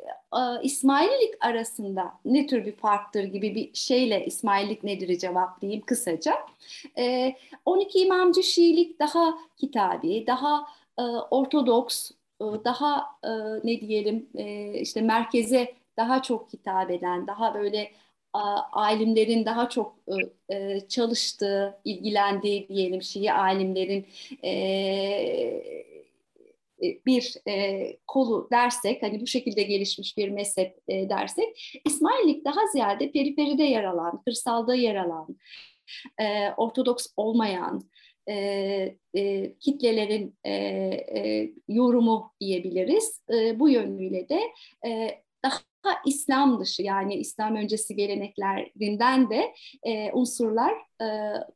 İsmaililik 0.64 1.34
arasında 1.40 2.14
ne 2.26 2.48
tür 2.48 2.66
bir 2.66 2.76
farktır 2.76 3.24
gibi 3.24 3.56
bir 3.56 3.74
şeyle 3.74 4.26
İsmaillik 4.26 4.84
nedir'i 4.84 5.20
cevaplayayım 5.20 5.82
kısaca. 5.86 6.34
E, 6.98 7.36
12 7.66 8.00
imamcı 8.00 8.44
Şiilik 8.44 9.00
daha 9.00 9.38
kitabi, 9.58 10.28
daha 10.28 10.68
e, 11.00 11.02
ortodoks, 11.32 12.12
e, 12.42 12.46
daha 12.66 13.06
e, 13.24 13.30
ne 13.64 13.82
diyelim 13.82 14.30
e, 14.36 14.74
işte 14.74 15.02
merkeze 15.02 15.74
daha 15.98 16.22
çok 16.22 16.54
hitap 16.54 16.92
eden, 16.92 17.28
daha 17.28 17.54
böyle 17.54 17.92
alimlerin 18.72 19.46
daha 19.46 19.70
çok 19.70 19.96
e, 20.08 20.56
e, 20.56 20.88
çalıştığı, 20.88 21.80
ilgilendiği 21.86 22.68
diyelim 22.68 23.02
Şii 23.02 23.34
alimlerin 23.34 24.06
e, 24.44 25.64
bir 27.06 27.38
kolu 28.08 28.48
dersek, 28.52 29.04
hani 29.04 29.22
bu 29.22 29.28
şekilde 29.28 29.64
gelişmiş 29.64 30.18
bir 30.18 30.30
mezhep 30.30 30.78
dersek, 30.90 31.80
İsmaillik 31.86 32.46
daha 32.46 32.68
ziyade 32.72 33.12
periferide 33.12 33.64
yer 33.64 33.84
alan, 33.84 34.22
kırsalda 34.26 34.76
yer 34.76 34.96
alan, 34.96 35.38
ortodoks 36.58 37.08
olmayan, 37.18 37.84
e, 38.30 38.98
e, 39.16 39.54
kitlelerin 39.60 40.36
e, 40.44 40.52
e, 40.52 41.52
yorumu 41.68 42.34
diyebiliriz. 42.42 43.22
E, 43.34 43.60
bu 43.60 43.70
yönüyle 43.70 44.30
de 44.30 44.42
e, 44.86 45.22
daha 45.44 45.60
İslam 46.06 46.60
dışı 46.60 46.82
yani 46.82 47.16
İslam 47.16 47.56
öncesi 47.56 47.96
geleneklerinden 47.96 49.30
de 49.30 49.54
e, 49.84 50.12
unsurlar 50.12 50.74
e, 51.02 51.08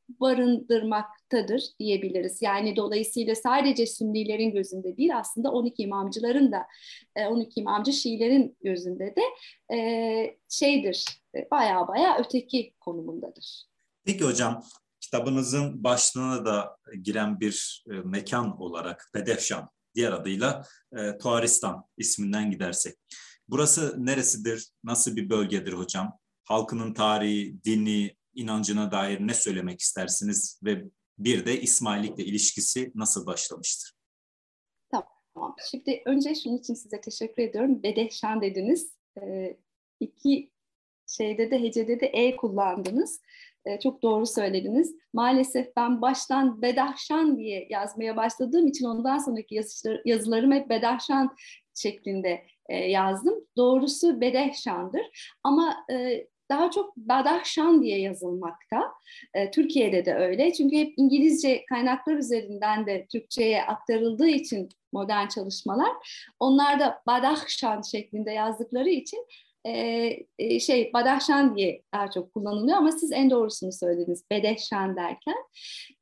barındırmaktadır 0.10 1.63
diyebiliriz. 1.79 2.41
Yani 2.41 2.75
dolayısıyla 2.75 3.36
sadece 3.36 3.86
Sünnilerin 3.86 4.51
gözünde 4.51 4.98
değil 4.98 5.17
aslında 5.17 5.51
12 5.51 5.84
imamcıların 5.84 6.51
da 6.51 6.67
e, 7.15 7.27
12 7.27 7.60
imamcı 7.60 7.93
Şiilerin 7.93 8.57
gözünde 8.63 9.15
de 9.15 9.22
e, 9.75 10.38
şeydir 10.50 11.05
e, 11.36 11.48
baya 11.51 11.88
baya 11.88 12.17
öteki 12.19 12.74
konumundadır. 12.79 13.63
Peki 14.05 14.25
hocam 14.25 14.63
kitabınızın 15.00 15.84
başlığına 15.84 16.46
da 16.46 16.77
giren 17.01 17.39
bir 17.39 17.86
e, 17.91 17.93
mekan 17.93 18.62
olarak 18.62 19.10
Bedefşan 19.15 19.69
diğer 19.96 20.12
adıyla 20.12 20.63
e, 20.98 21.17
Tuaristan 21.17 21.86
isminden 21.98 22.51
gidersek. 22.51 22.96
Burası 23.49 24.05
neresidir? 24.05 24.71
Nasıl 24.83 25.15
bir 25.15 25.29
bölgedir 25.29 25.73
hocam? 25.73 26.19
Halkının 26.43 26.93
tarihi, 26.93 27.63
dini, 27.63 28.15
inancına 28.33 28.91
dair 28.91 29.27
ne 29.27 29.33
söylemek 29.33 29.79
istersiniz? 29.81 30.59
Ve 30.63 30.83
bir 31.17 31.45
de 31.45 31.61
İsmaillikle 31.61 32.25
ilişkisi 32.25 32.91
nasıl 32.95 33.25
başlamıştır? 33.25 33.93
Tamam. 34.91 35.55
Şimdi 35.71 36.01
önce 36.05 36.35
şunun 36.35 36.57
için 36.57 36.73
size 36.73 37.01
teşekkür 37.01 37.43
ediyorum. 37.43 37.83
Bedehşan 37.83 38.41
dediniz. 38.41 38.93
Ee, 39.21 39.57
iki 39.99 40.51
şeyde 41.07 41.51
de 41.51 41.61
hecede 41.61 41.99
de 41.99 42.05
E 42.05 42.35
kullandınız. 42.35 43.21
e, 43.65 43.79
çok 43.79 44.01
doğru 44.01 44.25
söylediniz. 44.25 44.95
Maalesef 45.13 45.75
ben 45.75 46.01
baştan 46.01 46.61
Bedahşan 46.61 47.37
diye 47.37 47.67
yazmaya 47.69 48.15
başladığım 48.17 48.67
için 48.67 48.85
ondan 48.85 49.17
sonraki 49.17 49.55
yazılar, 49.55 50.01
yazılarım 50.05 50.51
hep 50.51 50.69
Bedahşan 50.69 51.35
şeklinde 51.75 52.47
e, 52.69 52.75
yazdım. 52.77 53.36
Doğrusu 53.57 54.21
Bedehşan'dır. 54.21 55.36
Ama 55.43 55.86
e, 55.91 56.27
daha 56.50 56.71
çok 56.71 56.97
Badahşan 56.97 57.81
diye 57.81 58.00
yazılmakta. 58.00 58.93
E, 59.33 59.51
Türkiye'de 59.51 60.05
de 60.05 60.15
öyle. 60.15 60.53
Çünkü 60.53 60.77
hep 60.77 60.93
İngilizce 60.97 61.65
kaynaklar 61.65 62.17
üzerinden 62.17 62.86
de 62.86 63.05
Türkçe'ye 63.12 63.63
aktarıldığı 63.63 64.27
için 64.27 64.69
modern 64.93 65.27
çalışmalar. 65.27 65.91
Onlar 66.39 66.79
da 66.79 67.01
Badahşan 67.07 67.81
şeklinde 67.81 68.31
yazdıkları 68.31 68.89
için 68.89 69.25
e, 70.39 70.59
şey 70.59 70.93
Badahşan 70.93 71.55
diye 71.55 71.81
daha 71.93 72.12
çok 72.12 72.33
kullanılıyor 72.33 72.77
ama 72.77 72.91
siz 72.91 73.12
en 73.12 73.29
doğrusunu 73.29 73.71
söylediniz 73.71 74.24
Bedehşan 74.31 74.95
derken. 74.95 75.36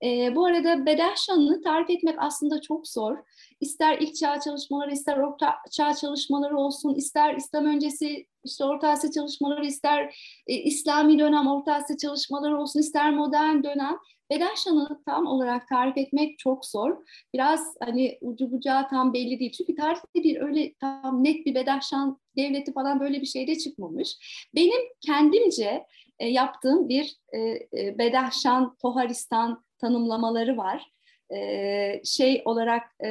E, 0.03 0.35
bu 0.35 0.45
arada 0.45 0.85
Bedehşan'ı 0.85 1.61
tarif 1.61 1.89
etmek 1.89 2.15
aslında 2.17 2.61
çok 2.61 2.87
zor. 2.87 3.17
İster 3.61 3.97
ilk 3.99 4.15
çağ 4.15 4.39
çalışmaları, 4.39 4.91
ister 4.91 5.17
orta 5.17 5.55
çağ 5.71 5.93
çalışmaları 5.93 6.57
olsun, 6.57 6.95
ister 6.95 7.35
İslam 7.35 7.65
öncesi 7.65 8.25
işte 8.45 8.65
Orta 8.65 8.89
Asya 8.89 9.11
çalışmaları, 9.11 9.65
ister 9.65 10.15
e, 10.47 10.53
İslami 10.53 11.19
dönem 11.19 11.47
Orta 11.47 11.73
Asya 11.73 11.97
çalışmaları 11.97 12.57
olsun, 12.57 12.79
ister 12.79 13.13
modern 13.13 13.63
dönem 13.63 13.97
Bedaşan'ı 14.31 15.01
tam 15.05 15.27
olarak 15.27 15.67
tarif 15.67 15.97
etmek 15.97 16.39
çok 16.39 16.65
zor. 16.65 16.97
Biraz 17.33 17.75
hani 17.79 18.17
ucu 18.21 18.51
bucağı 18.51 18.89
tam 18.89 19.13
belli 19.13 19.39
değil. 19.39 19.51
Çünkü 19.51 19.75
tarihte 19.75 20.23
bir 20.23 20.41
öyle 20.41 20.73
tam 20.73 21.23
net 21.23 21.45
bir 21.45 21.55
Bedaşan 21.55 22.19
devleti 22.37 22.73
falan 22.73 22.99
böyle 22.99 23.21
bir 23.21 23.25
şey 23.25 23.47
de 23.47 23.55
çıkmamış. 23.55 24.17
Benim 24.55 24.81
kendimce 25.01 25.85
e, 26.19 26.27
yaptığım 26.27 26.89
bir 26.89 27.15
e, 27.33 27.39
e, 27.39 27.97
Bedahşan, 27.97 28.75
Toharistan 28.81 29.63
tanımlamaları 29.77 30.57
var. 30.57 30.91
E, 31.33 32.01
şey 32.05 32.41
olarak 32.45 32.83
e, 33.03 33.09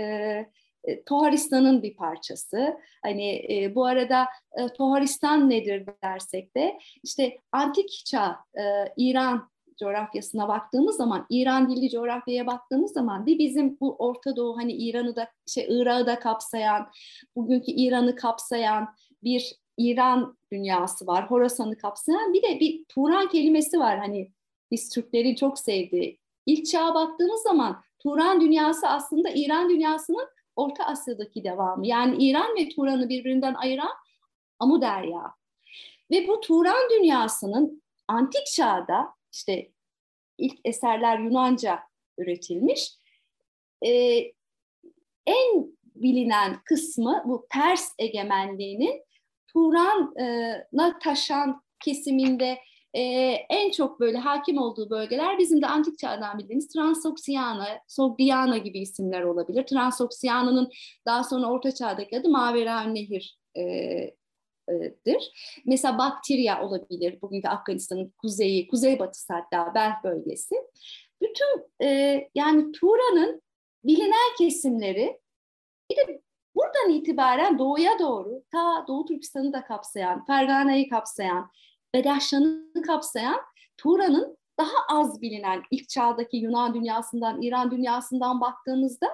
e 0.85 1.05
Toharistan'ın 1.05 1.83
bir 1.83 1.97
parçası. 1.97 2.77
Hani 3.03 3.55
e, 3.55 3.75
bu 3.75 3.87
arada 3.87 4.27
e, 4.59 4.69
Toharistan 4.69 5.51
nedir 5.51 5.87
dersek 6.05 6.57
de 6.57 6.79
işte 7.03 7.39
antik 7.53 8.03
çağ 8.07 8.37
e, 8.59 8.63
İran 8.97 9.54
coğrafyasına 9.79 10.49
baktığımız 10.49 10.97
zaman, 10.97 11.27
İran 11.31 11.71
dilli 11.71 11.91
coğrafyaya 11.91 12.47
baktığımız 12.47 12.93
zaman 12.93 13.27
bir 13.27 13.39
bizim 13.39 13.81
bu 13.81 13.97
Orta 13.99 14.37
Doğu 14.37 14.57
hani 14.57 14.73
İran'ı 14.73 15.17
da 15.17 15.31
şey 15.47 15.67
Irak'ı 15.71 16.07
da 16.07 16.19
kapsayan, 16.19 16.91
bugünkü 17.37 17.73
İran'ı 17.73 18.17
kapsayan 18.17 18.95
bir 19.25 19.57
İran 19.77 20.37
dünyası 20.53 21.07
var. 21.07 21.31
Horasan'ı 21.31 21.79
kapsayan 21.79 22.33
bir 22.33 22.43
de 22.43 22.61
bir 22.61 22.85
Turan 22.85 23.29
kelimesi 23.29 23.79
var 23.79 23.99
hani 23.99 24.31
biz 24.71 24.89
Türklerin 24.89 25.35
çok 25.35 25.59
sevdiği. 25.59 26.19
İlk 26.47 26.67
çağa 26.67 26.95
baktığımız 26.95 27.43
zaman 27.43 27.83
Turan 27.99 28.41
dünyası 28.41 28.89
aslında 28.89 29.31
İran 29.35 29.71
dünyasının 29.71 30.29
Orta 30.57 30.85
Asya'daki 30.85 31.45
devamı. 31.45 31.87
Yani 31.87 32.25
İran 32.25 32.57
ve 32.57 32.69
Turan'ı 32.69 33.09
birbirinden 33.09 33.55
ayıran 33.55 33.93
Amu 34.59 34.81
Derya. 34.81 35.35
Ve 36.11 36.29
bu 36.29 36.41
Turan 36.41 36.91
dünyasının 36.91 37.83
antik 38.09 38.47
çağda 38.47 39.15
işte 39.35 39.71
ilk 40.39 40.59
eserler 40.65 41.19
Yunanca 41.19 41.81
üretilmiş. 42.19 42.93
Ee, 43.87 44.33
en 45.27 45.67
bilinen 45.95 46.61
kısmı 46.65 47.23
bu 47.27 47.47
Pers 47.51 47.93
egemenliğinin 47.99 49.03
Turan'a 49.47 50.99
taşan 50.99 51.63
kesiminde 51.81 52.59
e, 52.95 53.01
en 53.51 53.71
çok 53.71 54.01
böyle 54.01 54.19
hakim 54.19 54.59
olduğu 54.59 54.91
bölgeler 54.91 55.39
bizim 55.39 55.63
de 55.63 55.67
antik 55.67 55.99
çağdan 55.99 56.39
bildiğimiz 56.39 56.69
Transoksiyana, 56.69 57.69
Sogdiana 57.89 58.59
gibi 58.59 58.81
isimler 58.81 59.23
olabilir. 59.23 59.67
Transoksiyana'nın 59.67 60.71
daha 61.07 61.25
sonra 61.25 61.47
Orta 61.47 61.75
Çağ'daki 61.75 62.19
adı 62.19 62.29
Mavera 62.29 62.81
Nehir 62.81 63.39
e, 63.57 63.63
dir. 65.07 65.33
Mesela 65.67 65.99
Bakterya 65.99 66.63
olabilir, 66.63 67.19
bugünkü 67.23 67.49
Afganistan'ın 67.49 68.13
kuzeyi, 68.19 68.69
kuzeybatısı 68.69 69.33
hatta 69.33 69.75
Belh 69.75 70.05
bölgesi. 70.05 70.55
Bütün 71.23 71.67
e, 71.83 72.21
yani 72.35 72.73
Turan'ın 72.73 73.43
bilinen 73.85 74.37
kesimleri 74.39 75.21
bir 75.91 75.97
de 75.97 76.23
buradan 76.55 76.91
itibaren 76.91 77.59
doğuya 77.59 77.99
doğru 77.99 78.45
ta 78.53 78.85
Doğu 78.89 79.05
Türkistan'ı 79.05 79.53
da 79.53 79.65
kapsayan, 79.65 80.25
Fergana'yı 80.25 80.91
kapsayan, 80.91 81.51
Bedahşan'ı 81.95 82.83
kapsayan 82.83 83.41
Turan'ın 83.77 84.37
daha 84.59 84.77
az 84.89 85.23
bilinen 85.23 85.63
ilk 85.71 85.89
çağdaki 85.89 86.37
Yunan 86.37 86.75
dünyasından, 86.75 87.43
İran 87.43 87.71
dünyasından 87.71 88.41
baktığımızda 88.41 89.07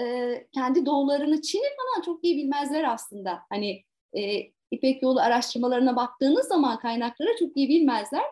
e, 0.00 0.46
kendi 0.52 0.86
doğularını 0.86 1.42
Çin'i 1.42 1.68
falan 1.76 2.02
çok 2.04 2.24
iyi 2.24 2.36
bilmezler 2.36 2.92
aslında. 2.92 3.42
Hani 3.48 3.84
e, 4.16 4.42
İpek 4.70 5.02
yolu 5.02 5.20
araştırmalarına 5.20 5.96
baktığınız 5.96 6.48
zaman 6.48 6.78
kaynaklara 6.78 7.36
çok 7.38 7.56
iyi 7.56 7.68
bilmezler. 7.68 8.24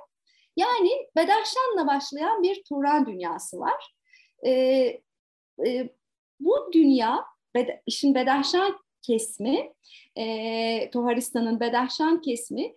Yani 0.56 0.90
Bedahşan'la 1.16 1.86
başlayan 1.86 2.42
bir 2.42 2.62
Turan 2.68 3.06
dünyası 3.06 3.60
var. 3.60 3.94
E, 4.46 4.50
e, 5.66 5.90
bu 6.40 6.70
dünya, 6.72 7.24
Bed 7.54 7.68
işin 7.86 8.14
Bedahşan 8.14 8.78
kesmi, 9.02 9.72
e, 10.16 10.90
Toharistan'ın 10.90 11.60
Bedahşan 11.60 12.20
kesmi, 12.20 12.74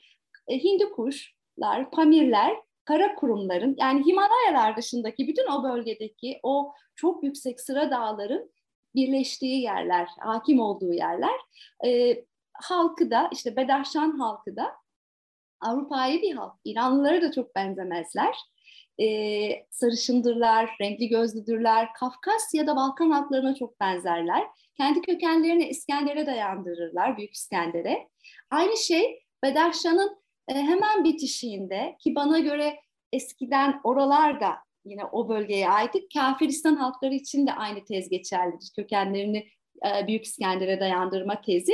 e, 0.48 0.64
Hindukuşlar, 0.64 1.92
Pamirler, 1.92 2.56
kara 2.86 3.16
kurumların 3.16 3.76
yani 3.80 4.06
Himalayalar 4.06 4.78
dışındaki 4.78 5.28
bütün 5.28 5.48
o 5.48 5.64
bölgedeki 5.64 6.40
o 6.44 6.74
çok 6.96 7.24
yüksek 7.24 7.62
sıra 7.62 7.92
dağların 7.92 8.52
birleştiği 8.96 9.62
yerler, 9.62 10.08
hakim 10.20 10.60
olduğu 10.60 10.94
yerler. 10.94 11.40
E, 11.86 12.24
halkı 12.64 13.12
da 13.12 13.30
işte 13.34 13.56
Bedahşan 13.56 14.12
halkı 14.20 14.56
da 14.56 14.76
Avrupa'yı 15.62 16.22
bir 16.22 16.36
halk. 16.36 16.54
İranlılara 16.66 17.22
da 17.22 17.32
çok 17.32 17.56
benzemezler. 17.56 18.36
Ee, 19.00 19.66
sarışındırlar, 19.72 20.76
renkli 20.82 21.08
gözlüdürler. 21.08 21.90
Kafkasya 21.94 22.68
da 22.68 22.76
Balkan 22.76 23.12
halklarına 23.12 23.56
çok 23.56 23.80
benzerler. 23.80 24.48
Kendi 24.78 25.02
kökenlerini 25.02 25.68
İskender'e 25.68 26.26
dayandırırlar, 26.26 27.18
Büyük 27.18 27.34
İskender'e. 27.34 28.08
Aynı 28.52 28.78
şey 28.78 29.24
Bedahşan'ın 29.44 30.18
e, 30.48 30.54
hemen 30.54 31.04
bitişiğinde 31.04 31.96
ki 32.00 32.16
bana 32.16 32.40
göre 32.40 32.80
eskiden 33.14 33.80
oralar 33.84 34.42
da 34.42 34.58
yine 34.86 35.06
o 35.06 35.30
bölgeye 35.30 35.70
ait 35.70 35.94
Kafiristan 36.14 36.76
halkları 36.76 37.14
için 37.14 37.48
de 37.48 37.54
aynı 37.54 37.86
tez 37.86 38.10
geçerlidir. 38.10 38.72
Kökenlerini 38.76 39.48
Büyük 40.08 40.26
İskender'e 40.26 40.80
dayandırma 40.80 41.42
tezi. 41.42 41.74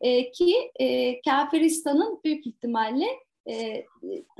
E, 0.00 0.30
ki 0.30 0.72
e, 0.80 1.20
Kafiristan'ın 1.20 2.20
büyük 2.24 2.46
ihtimalle 2.46 3.06
e, 3.50 3.84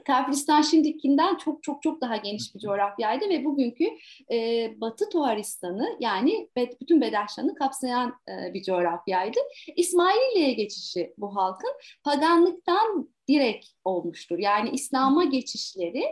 Kafiristan 0.06 0.62
şimdikinden 0.62 1.36
çok 1.36 1.62
çok 1.62 1.82
çok 1.82 2.00
daha 2.00 2.16
geniş 2.16 2.54
bir 2.54 2.60
coğrafyaydı 2.60 3.28
ve 3.28 3.44
bugünkü 3.44 3.84
e, 4.32 4.68
Batı 4.80 5.08
Tuharistan'ı 5.08 5.96
yani 6.00 6.48
bütün 6.80 7.00
Bedaşlan'ı 7.00 7.54
kapsayan 7.54 8.14
e, 8.28 8.54
bir 8.54 8.62
coğrafyaydı. 8.62 9.38
İsmailiye'ye 9.76 10.52
geçişi 10.52 11.14
bu 11.18 11.36
halkın 11.36 11.72
paganlıktan 12.04 13.08
direkt 13.28 13.66
olmuştur. 13.84 14.38
Yani 14.38 14.70
İslam'a 14.70 15.24
geçişleri 15.24 16.04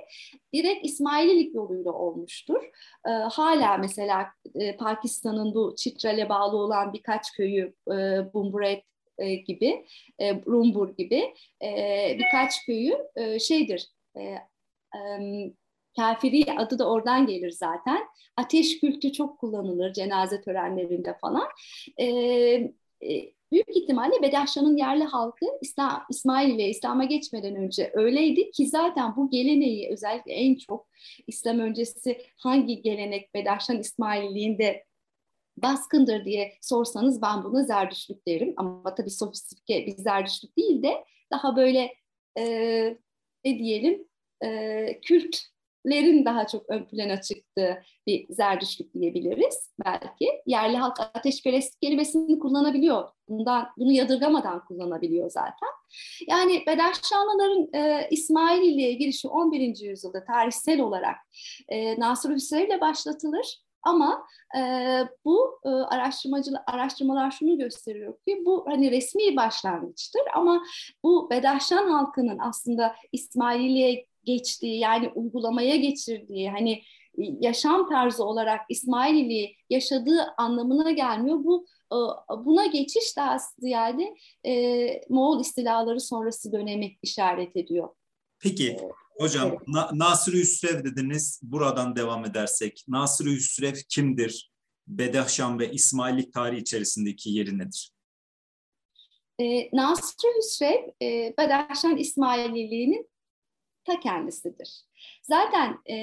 direkt 0.55 0.87
İsmaililik 0.87 1.55
yoluyla 1.55 1.92
olmuştur. 1.92 2.62
E, 3.07 3.11
hala 3.11 3.76
mesela 3.76 4.26
e, 4.55 4.76
Pakistan'ın 4.76 5.55
bu 5.55 5.74
Çitral'e 5.76 6.29
bağlı 6.29 6.57
olan 6.57 6.92
birkaç 6.92 7.33
köyü 7.33 7.74
e, 7.88 7.94
Bumburet 8.35 8.85
e, 9.20 9.35
gibi, 9.35 9.87
e, 10.18 10.35
Rumbur 10.46 10.96
gibi 10.96 11.35
e, 11.62 11.68
birkaç 12.18 12.66
köyü 12.66 12.98
e, 13.16 13.38
şeydir, 13.38 13.88
e, 14.16 14.20
e, 14.20 15.00
kafiri 15.96 16.52
adı 16.52 16.78
da 16.78 16.90
oradan 16.90 17.26
gelir 17.26 17.50
zaten. 17.50 17.98
Ateş 18.37 18.80
kültü 18.80 19.12
çok 19.12 19.38
kullanılır 19.38 19.92
cenaze 19.92 20.40
törenlerinde 20.40 21.16
falan. 21.20 21.48
E, 21.98 22.06
e, 23.02 23.33
büyük 23.52 23.76
ihtimalle 23.76 24.22
Bedahşan'ın 24.22 24.76
yerli 24.76 25.04
halkı 25.04 25.46
İslam, 25.61 26.04
İsmail 26.11 26.54
ile 26.54 26.68
İslam'a 26.68 27.04
geçmeden 27.04 27.54
önce 27.54 27.90
öyleydi 27.94 28.50
ki 28.50 28.66
zaten 28.66 29.16
bu 29.16 29.30
geleneği 29.30 29.88
özellikle 29.92 30.33
en 30.33 30.54
çok 30.54 30.88
İslam 31.26 31.59
öncesi 31.59 32.22
hangi 32.37 32.83
gelenek 32.83 33.35
Bedahşan 33.35 33.78
İsmailliğinde 33.78 34.85
baskındır 35.62 36.25
diye 36.25 36.53
sorsanız 36.61 37.23
ben 37.23 37.44
buna 37.44 37.64
zerdüşlük 37.64 38.27
derim. 38.27 38.55
Ama 38.57 38.94
tabii 38.94 39.11
sofistike 39.11 39.87
bir 39.87 39.96
zerdüşlük 39.96 40.57
değil 40.57 40.83
de 40.83 41.05
daha 41.33 41.57
böyle 41.57 41.94
e, 42.38 42.44
ne 43.44 43.59
diyelim 43.59 44.09
e, 44.44 45.01
kült 45.01 45.37
Türklerin 45.85 46.25
daha 46.25 46.46
çok 46.46 46.70
ön 46.70 46.85
plana 46.85 47.20
çıktığı 47.20 47.83
bir 48.07 48.27
zerdüşlük 48.31 48.94
diyebiliriz 48.94 49.70
belki. 49.85 50.42
Yerli 50.46 50.77
halk 50.77 51.01
ateşperest 51.01 51.81
kelimesini 51.81 52.38
kullanabiliyor. 52.38 53.09
Bundan, 53.29 53.68
bunu 53.79 53.92
yadırgamadan 53.92 54.64
kullanabiliyor 54.64 55.31
zaten. 55.31 55.68
Yani 56.29 56.62
Bedaşşanlıların 56.66 57.68
e, 57.75 58.09
İsmaililiğe 58.11 58.92
girişi 58.92 59.29
11. 59.29 59.77
yüzyılda 59.81 60.25
tarihsel 60.25 60.81
olarak 60.81 61.16
e, 61.68 62.01
Nasır 62.01 62.31
Hüsrev 62.31 62.66
ile 62.66 62.81
başlatılır. 62.81 63.61
Ama 63.83 64.27
e, 64.57 64.61
bu 65.25 65.61
e, 65.64 65.69
araştırmacılar 65.69 66.62
araştırmalar 66.66 67.31
şunu 67.31 67.59
gösteriyor 67.59 68.14
ki 68.29 68.43
bu 68.47 68.64
hani 68.69 68.90
resmi 68.90 69.37
başlangıçtır 69.37 70.23
ama 70.35 70.62
bu 71.05 71.31
Bedaşan 71.31 71.90
halkının 71.90 72.38
aslında 72.38 72.95
İsmaililiğe 73.12 74.07
geçtiği 74.25 74.79
yani 74.79 75.09
uygulamaya 75.14 75.77
geçirdiği 75.77 76.51
hani 76.51 76.83
yaşam 77.19 77.88
tarzı 77.88 78.25
olarak 78.25 78.61
İsmaililiği 78.69 79.57
yaşadığı 79.71 80.35
anlamına 80.38 80.90
gelmiyor. 80.90 81.45
Bu 81.45 81.66
buna 82.45 82.66
geçiş 82.66 83.16
daha 83.16 83.37
ziyade 83.59 84.14
e, 84.47 85.01
Moğol 85.09 85.40
istilaları 85.40 86.01
sonrası 86.01 86.53
dönemi 86.53 86.93
işaret 87.03 87.57
ediyor. 87.57 87.88
Peki 88.38 88.77
hocam 89.20 89.48
evet. 89.48 89.68
Na 89.68 89.90
Nasır 89.92 90.33
Hüsrev 90.33 90.85
dediniz. 90.85 91.40
Buradan 91.42 91.96
devam 91.96 92.24
edersek 92.24 92.85
Nasır 92.88 93.26
Hüsrev 93.26 93.74
kimdir? 93.88 94.50
Bedahşan 94.87 95.59
ve 95.59 95.72
İsmaillik 95.72 96.33
tarihi 96.33 96.61
içerisindeki 96.61 97.30
yeri 97.30 97.59
nedir? 97.59 97.92
E, 99.40 99.76
Nasır 99.76 100.28
Hüsrev, 100.38 100.88
e, 101.02 101.35
Bedahşan 101.38 101.96
İsmaililiğinin 101.96 103.11
ta 103.85 104.00
kendisidir. 104.00 104.85
Zaten 105.22 105.78
e, 105.90 105.96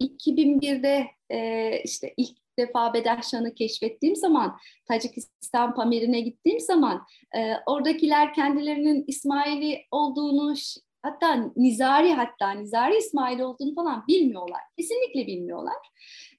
2001'de 0.00 1.06
e, 1.30 1.82
işte 1.84 2.14
ilk 2.16 2.36
defa 2.58 2.94
Bedahşan'ı 2.94 3.54
keşfettiğim 3.54 4.16
zaman, 4.16 4.58
Tacikistan 4.88 5.74
Pamir'ine 5.74 6.20
gittiğim 6.20 6.60
zaman 6.60 7.06
e, 7.36 7.54
oradakiler 7.66 8.34
kendilerinin 8.34 9.04
İsmail'i 9.06 9.86
olduğunu 9.90 10.54
hatta 11.02 11.52
Nizari 11.56 12.12
hatta 12.12 12.50
Nizari 12.50 12.96
İsmail 12.96 13.40
olduğunu 13.40 13.74
falan 13.74 14.04
bilmiyorlar. 14.08 14.60
Kesinlikle 14.78 15.26
bilmiyorlar. 15.26 15.76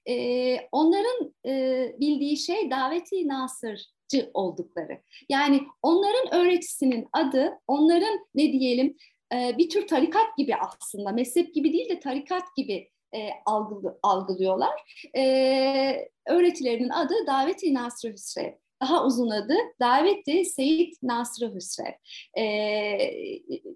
E, 0.10 0.58
onların 0.71 1.34
e, 1.45 1.95
bildiği 2.00 2.38
şey 2.38 2.71
daveti 2.71 3.28
Nasırcı 3.28 4.32
oldukları. 4.34 5.02
Yani 5.30 5.62
onların 5.82 6.34
öğretisinin 6.34 7.08
adı, 7.13 7.60
onların 7.67 8.19
ne 8.36 8.52
diyelim 8.52 8.97
e, 9.34 9.58
bir 9.58 9.69
tür 9.69 9.88
tarikat 9.88 10.38
gibi 10.38 10.56
aslında 10.56 11.12
mezhep 11.12 11.54
gibi 11.54 11.74
değil 11.74 11.89
de 11.89 12.00
tarikat 12.00 12.43
gibi 12.58 12.89
e, 13.15 13.30
algılı, 13.45 14.00
algılıyorlar. 14.04 15.06
E, 15.17 16.10
öğretilerinin 16.28 16.89
adı 16.89 17.13
Davet-i 17.28 17.74
Nasr 17.74 18.13
Hüsrev. 18.13 18.54
Daha 18.82 19.06
uzun 19.06 19.30
adı 19.30 19.54
Daveti 19.80 20.46
Seyit 20.46 21.04
Nasr 21.04 21.56
Hüsrev. 21.56 21.94
E, 22.38 22.44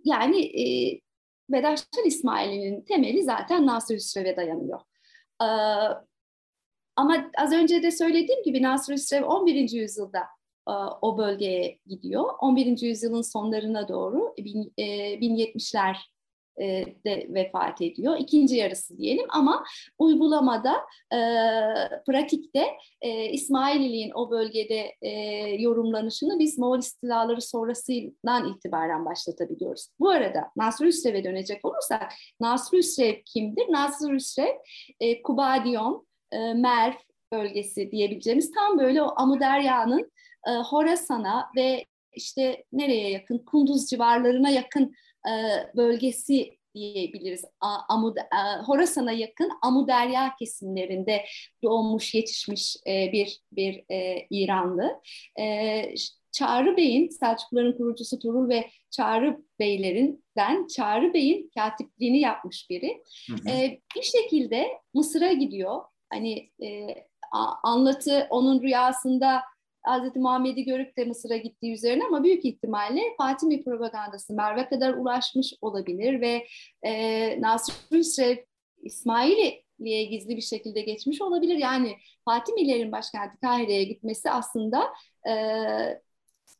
yani 0.04 0.62
e, 0.62 0.66
Bedaştan 1.50 2.06
İsmail'in 2.06 2.82
temeli 2.82 3.24
zaten 3.24 3.66
Nasr 3.66 3.94
Hüsrev'e 3.94 4.38
dayanıyor. 4.38 4.82
E, 5.42 5.48
ama 6.96 7.32
az 7.38 7.54
önce 7.54 7.84
de 7.84 7.92
söylediğim 7.92 8.44
gibi 8.44 8.62
Nasr 8.62 8.94
Hüsrev 8.94 9.24
11. 9.24 9.70
yüzyılda 9.72 10.22
e, 10.68 10.72
o 11.02 11.18
bölgeye 11.18 11.80
gidiyor. 11.86 12.34
11. 12.40 12.82
yüzyılın 12.82 13.22
sonlarına 13.22 13.88
doğru 13.88 14.36
1070'ler 14.38 15.96
e, 16.62 16.86
de 17.06 17.28
vefat 17.30 17.82
ediyor. 17.82 18.16
İkinci 18.20 18.56
yarısı 18.56 18.98
diyelim 18.98 19.26
ama 19.30 19.64
uygulamada, 20.00 20.74
e, 21.14 21.20
pratikte 22.08 22.66
e, 23.02 23.30
İsmaililiğin 23.30 24.12
o 24.16 24.32
bölgede 24.32 24.96
e, 25.02 25.10
yorumlanışını 25.60 26.40
biz 26.40 26.58
Moğol 26.58 26.80
istilaları 26.80 27.42
sonrasından 27.42 28.50
itibaren 28.50 29.06
başlatabiliyoruz. 29.06 29.88
Bu 30.00 30.10
arada 30.10 30.52
Nasr 30.56 30.86
Hüsrev'e 30.86 31.24
dönecek 31.24 31.66
olursak, 31.66 32.14
Nasr 32.40 32.78
Hüsrev 32.78 33.16
kimdir? 33.26 33.66
Nasr 33.70 34.14
Hüsrev, 34.14 34.56
e, 35.00 35.22
Kubadiyon, 35.22 36.08
e, 36.32 36.54
Merv 36.54 36.94
bölgesi 37.34 37.92
diyebileceğimiz 37.92 38.52
tam 38.52 38.80
böyle 38.80 39.02
o 39.02 39.14
Amuderya'nın 39.16 40.12
e, 40.48 40.52
Horasan'a 40.52 41.50
ve 41.56 41.86
işte 42.16 42.64
nereye 42.74 43.10
yakın, 43.10 43.38
Kunduz 43.38 43.86
civarlarına 43.86 44.50
yakın 44.50 44.94
e, 45.28 45.32
bölgesi 45.76 46.58
diyebiliriz. 46.76 47.46
Amud, 47.90 48.18
e, 48.18 48.62
Horasan'a 48.66 49.12
yakın 49.12 49.52
Amuderya 49.62 50.36
kesimlerinde 50.40 51.26
doğmuş, 51.64 52.14
yetişmiş 52.14 52.78
e, 52.88 53.12
bir 53.12 53.42
bir 53.52 53.84
e, 53.92 54.28
İranlı. 54.30 55.02
E, 55.40 55.96
Çağrı 56.32 56.78
Bey'in, 56.78 57.10
Selçukluların 57.10 57.78
kurucusu 57.78 58.20
Turul 58.20 58.50
ve 58.50 58.70
Çağrı 58.92 59.38
Beylerinden 59.60 60.68
Çağrı 60.68 61.14
Bey'in 61.14 61.52
katipliğini 61.58 62.20
yapmış 62.20 62.70
biri. 62.70 63.04
Hı 63.30 63.34
hı. 63.34 63.50
E, 63.50 63.82
bir 63.96 64.02
şekilde 64.02 64.68
Mısır'a 64.94 65.34
gidiyor. 65.34 65.82
Hani 66.10 66.50
e, 66.64 66.96
anlatı 67.64 68.28
onun 68.30 68.62
rüyasında 68.62 69.42
Hz. 69.86 70.16
Muhammed'i 70.16 70.64
görüp 70.64 70.98
de 70.98 71.06
Mısır'a 71.06 71.38
gittiği 71.38 71.74
üzerine 71.74 72.04
ama 72.04 72.24
büyük 72.24 72.46
ihtimalle 72.46 73.02
Fatimi 73.18 73.64
propagandası 73.64 74.34
Merve 74.34 74.70
kadar 74.70 74.94
ulaşmış 74.94 75.54
olabilir 75.62 76.22
ve 76.22 76.48
e, 76.84 77.42
Nasr 77.42 77.74
Hüsrev 77.92 78.38
İsmail'iye 78.84 80.04
gizli 80.04 80.38
bir 80.38 80.42
şekilde 80.42 80.82
geçmiş 80.82 81.22
olabilir. 81.22 81.58
Yani 81.58 81.96
Fatimilerin 82.26 82.92
başkenti 82.92 83.40
Kahire'ye 83.42 83.84
gitmesi 83.84 84.32
aslında 84.32 84.84
e, 85.30 85.34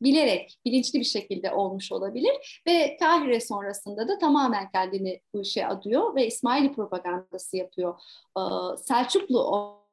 bilerek, 0.02 0.58
bilinçli 0.64 1.00
bir 1.00 1.04
şekilde 1.04 1.52
olmuş 1.52 1.92
olabilir. 1.92 2.62
Ve 2.66 2.96
Kahire 3.00 3.40
sonrasında 3.40 4.08
da 4.08 4.18
tamamen 4.18 4.70
kendini 4.70 5.20
bu 5.34 5.42
işe 5.42 5.66
adıyor 5.66 6.14
ve 6.14 6.26
İsmaili 6.26 6.72
propagandası 6.72 7.56
yapıyor. 7.56 8.00
Ee, 8.38 8.40
Selçuklu 8.76 9.44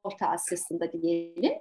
Orta 0.04 0.26
Asya'sında 0.26 0.92
diyelim 0.92 1.60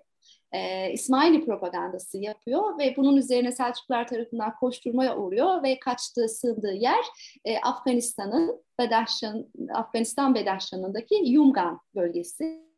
e, 0.52 0.92
İsmaili 0.92 1.46
propagandası 1.46 2.18
yapıyor 2.18 2.78
ve 2.80 2.94
bunun 2.98 3.18
üzerine 3.18 3.52
Selçuklular 3.52 4.08
tarafından 4.08 4.56
koşturmaya 4.56 5.18
uğruyor 5.18 5.64
ve 5.64 5.80
kaçtığı, 5.80 6.30
sığındığı 6.30 6.74
yer 6.74 7.06
e, 7.46 7.58
Afganistan'ın 7.58 8.64
Bedaşşan, 8.80 9.46
Afganistan 9.74 10.36
Bedaşşan'ındaki 10.36 11.16
Yumgan 11.16 11.80
bölgesi. 11.96 12.74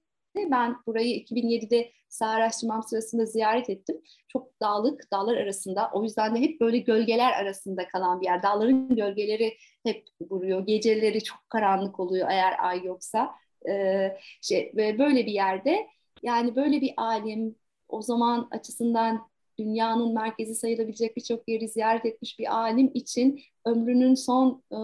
Ben 0.52 0.76
burayı 0.88 1.24
2007'de 1.24 1.92
saha 2.10 2.32
araştırmam 2.32 2.84
sırasında 2.84 3.26
ziyaret 3.26 3.70
ettim. 3.70 4.02
Çok 4.28 4.62
dağlık, 4.62 5.12
dağlar 5.12 5.38
arasında. 5.38 5.90
O 5.94 6.04
yüzden 6.04 6.36
de 6.36 6.40
hep 6.40 6.62
böyle 6.62 6.78
gölgeler 6.78 7.32
arasında 7.32 7.88
kalan 7.88 8.22
bir 8.22 8.26
yer. 8.26 8.44
Dağların 8.44 8.96
gölgeleri 8.96 9.58
hep 9.84 10.08
vuruyor. 10.22 10.66
Geceleri 10.66 11.24
çok 11.24 11.50
karanlık 11.50 12.00
oluyor 12.00 12.28
eğer 12.32 12.56
ay 12.60 12.86
yoksa. 12.86 13.36
Ee, 13.70 14.18
şey, 14.42 14.72
böyle 14.76 15.26
bir 15.26 15.32
yerde 15.32 15.88
yani 16.24 16.56
böyle 16.56 16.82
bir 16.82 16.94
alim, 16.98 17.56
o 17.90 18.02
zaman 18.02 18.48
açısından 18.52 19.28
dünyanın 19.58 20.14
merkezi 20.14 20.56
sayılabilecek 20.56 21.18
birçok 21.18 21.50
yeri 21.50 21.68
ziyaret 21.68 22.06
etmiş 22.06 22.40
bir 22.40 22.56
alim 22.56 22.92
için 22.94 23.42
ömrünün 23.66 24.16
son 24.16 24.64
e, 24.72 24.78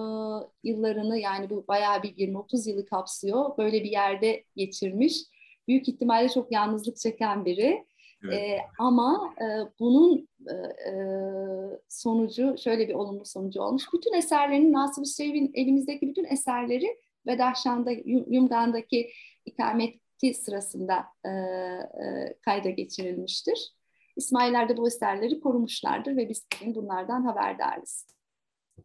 yıllarını 0.63 1.19
yani 1.19 1.49
bu 1.49 1.65
bayağı 1.67 2.03
bir 2.03 2.09
20-30 2.09 2.69
yılı 2.69 2.85
kapsıyor. 2.85 3.57
Böyle 3.57 3.83
bir 3.83 3.91
yerde 3.91 4.43
geçirmiş. 4.55 5.21
Büyük 5.67 5.89
ihtimalle 5.89 6.29
çok 6.29 6.51
yalnızlık 6.51 6.97
çeken 6.97 7.45
biri. 7.45 7.85
Evet. 8.23 8.33
E, 8.33 8.59
ama 8.79 9.33
e, 9.41 9.45
bunun 9.79 10.27
e, 10.47 10.53
e 10.53 10.93
sonucu 11.89 12.55
şöyle 12.63 12.87
bir 12.87 12.93
olumlu 12.93 13.25
sonucu 13.25 13.61
olmuş. 13.61 13.83
Bütün 13.93 14.13
eserlerin 14.13 14.73
Nasım 14.73 15.05
Şevin 15.05 15.51
elimizdeki 15.53 16.07
bütün 16.07 16.25
eserleri 16.25 16.97
Vedahşan'da 17.27 17.91
Yumgan'daki 18.05 19.11
ikamet 19.45 19.95
sırasında 20.33 21.05
e, 21.25 21.29
e, 21.29 22.37
kayda 22.41 22.69
geçirilmiştir. 22.69 23.73
İsmailler 24.15 24.69
de 24.69 24.77
bu 24.77 24.87
eserleri 24.87 25.39
korumuşlardır 25.39 26.17
ve 26.17 26.29
biz 26.29 26.47
bugün 26.53 26.75
bunlardan 26.75 27.23
haberdarız. 27.23 28.07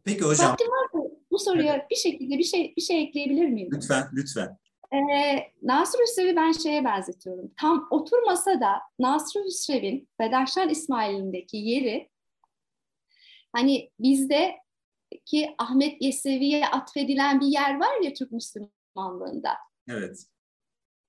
Peki 0.03 0.21
hocam. 0.21 0.51
Vaktim 0.51 0.67
var 0.67 0.89
mı? 0.93 1.09
Bu 1.31 1.39
soruya 1.39 1.75
evet. 1.75 1.85
bir 1.91 1.95
şekilde 1.95 2.37
bir 2.37 2.43
şey 2.43 2.73
bir 2.77 2.81
şey 2.81 3.03
ekleyebilir 3.03 3.49
miyim? 3.49 3.69
Lütfen, 3.73 4.03
lütfen. 4.13 4.57
Ee, 4.93 5.37
Nasr 5.61 5.97
Hüsrev'i 5.99 6.35
ben 6.35 6.51
şeye 6.51 6.85
benzetiyorum. 6.85 7.51
Tam 7.59 7.87
oturmasa 7.91 8.61
da 8.61 8.81
Nasr 8.99 9.39
Hüsrev'in 9.45 10.09
Bedaşlar 10.19 10.67
İsmail'indeki 10.67 11.57
yeri 11.57 12.09
hani 13.53 13.91
bizde 13.99 14.55
ki 15.25 15.55
Ahmet 15.57 16.01
Yesevi'ye 16.01 16.67
atfedilen 16.67 17.39
bir 17.39 17.47
yer 17.47 17.79
var 17.79 18.01
ya 18.03 18.13
Türk 18.13 18.31
Müslümanlığında. 18.31 19.49
Evet 19.89 20.27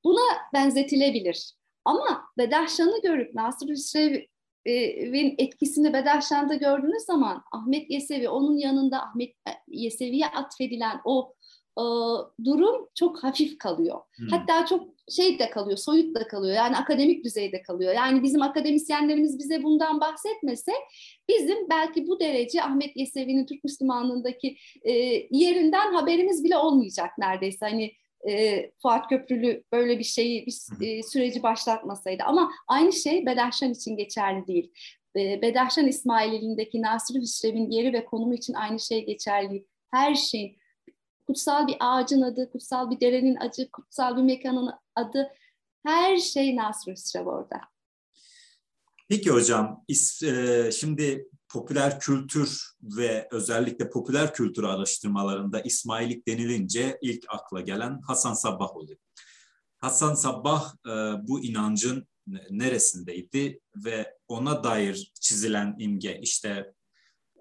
buna 0.09 0.37
benzetilebilir. 0.55 1.53
Ama 1.85 2.25
Bedahşan'ı 2.39 3.03
görüp 3.03 3.35
Nasır 3.35 3.69
Hüsrev'in 3.69 5.35
etkisini 5.39 5.93
Bedahşan'da 5.93 6.55
gördüğünüz 6.55 7.03
zaman 7.03 7.43
Ahmet 7.53 7.91
Yesevi 7.91 8.29
onun 8.29 8.57
yanında 8.57 9.03
Ahmet 9.03 9.35
Yesevi'ye 9.69 10.27
atfedilen 10.27 11.01
o 11.05 11.35
e, 11.79 11.85
durum 12.45 12.89
çok 12.95 13.25
hafif 13.25 13.59
kalıyor. 13.59 14.01
Hmm. 14.17 14.29
Hatta 14.29 14.67
çok 14.67 14.89
şey 15.11 15.39
de 15.39 15.51
kalıyor, 15.51 15.79
soyut 15.79 16.15
da 16.15 16.29
kalıyor. 16.29 16.57
Yani 16.57 16.77
akademik 16.77 17.25
düzeyde 17.25 17.63
kalıyor. 17.63 17.95
Yani 17.95 18.23
bizim 18.23 18.43
akademisyenlerimiz 18.43 19.39
bize 19.39 19.63
bundan 19.63 20.01
bahsetmese 20.01 20.73
bizim 21.29 21.69
belki 21.71 22.07
bu 22.07 22.21
derece 22.21 22.63
Ahmet 22.63 22.97
Yesevi'nin 22.97 23.47
Türk 23.47 23.65
Müslümanlığındaki 23.65 24.57
e, 24.83 24.93
yerinden 25.31 25.95
haberimiz 25.95 26.45
bile 26.45 26.57
olmayacak 26.57 27.11
neredeyse. 27.19 27.67
Hani 27.67 27.93
e, 28.29 28.71
Fuat 28.83 29.09
Köprülü 29.09 29.65
böyle 29.73 29.99
bir 29.99 30.05
şeyi, 30.05 30.47
bir 30.47 30.87
e, 30.87 31.03
süreci 31.03 31.43
başlatmasaydı. 31.43 32.23
Ama 32.23 32.53
aynı 32.69 32.93
şey 32.93 33.27
Bedahşan 33.27 33.71
için 33.71 33.97
geçerli 33.97 34.47
değil. 34.47 34.73
E, 35.17 35.43
Bedahşan 35.43 35.87
İsmail'indeki 35.87 36.83
Nasır 36.83 37.15
Hüsrev'in 37.15 37.71
yeri 37.71 37.93
ve 37.93 38.05
konumu 38.05 38.35
için 38.35 38.55
aynı 38.55 38.81
şey 38.81 39.07
geçerli. 39.07 39.67
Her 39.91 40.15
şeyin 40.15 40.57
kutsal 41.27 41.67
bir 41.67 41.77
ağacın 41.81 42.23
adı, 42.23 42.51
kutsal 42.51 42.91
bir 42.91 43.01
derenin 43.01 43.37
adı, 43.37 43.71
kutsal 43.71 44.17
bir 44.17 44.23
mekanın 44.23 44.71
adı, 44.95 45.33
her 45.87 46.17
şey 46.17 46.57
Nasr 46.57 46.91
Hüsrev 46.91 47.27
orada. 47.27 47.61
Peki 49.09 49.31
hocam, 49.31 49.85
e, 50.25 50.71
şimdi 50.73 51.29
popüler 51.49 52.01
kültür 52.01 52.63
ve 52.83 53.29
özellikle 53.31 53.91
popüler 53.91 54.35
kültür 54.35 54.65
araştırmalarında 54.65 55.61
İsmailik 55.61 56.29
denilince 56.29 56.99
ilk 57.03 57.25
akla 57.29 57.61
gelen 57.61 58.01
Hasan 58.01 58.35
Sabbah 58.35 58.77
oluyor. 58.77 58.99
Hasan 59.79 60.15
Sabbah 60.15 60.75
e, 60.87 60.91
bu 61.29 61.45
inancın 61.45 62.09
neresindeydi 62.51 63.61
ve 63.77 64.15
ona 64.29 64.65
dair 64.65 65.13
çizilen 65.21 65.77
imge 65.79 66.19
işte 66.23 66.73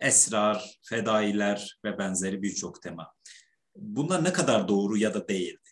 esrar, 0.02 0.80
fedailer 0.82 1.80
ve 1.86 1.98
benzeri 1.98 2.42
birçok 2.42 2.82
tema. 2.82 3.14
Bunlar 3.76 4.24
ne 4.24 4.34
kadar 4.34 4.68
doğru 4.68 4.98
ya 4.98 5.14
da 5.14 5.28
değildi? 5.28 5.70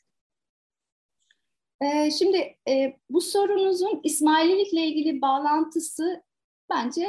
Ee, 1.82 2.12
şimdi 2.12 2.58
e, 2.68 3.00
bu 3.10 3.22
sorunuzun 3.22 4.02
İsmaililikle 4.04 4.88
ilgili 4.88 5.22
bağlantısı 5.22 6.24
bence 6.70 7.08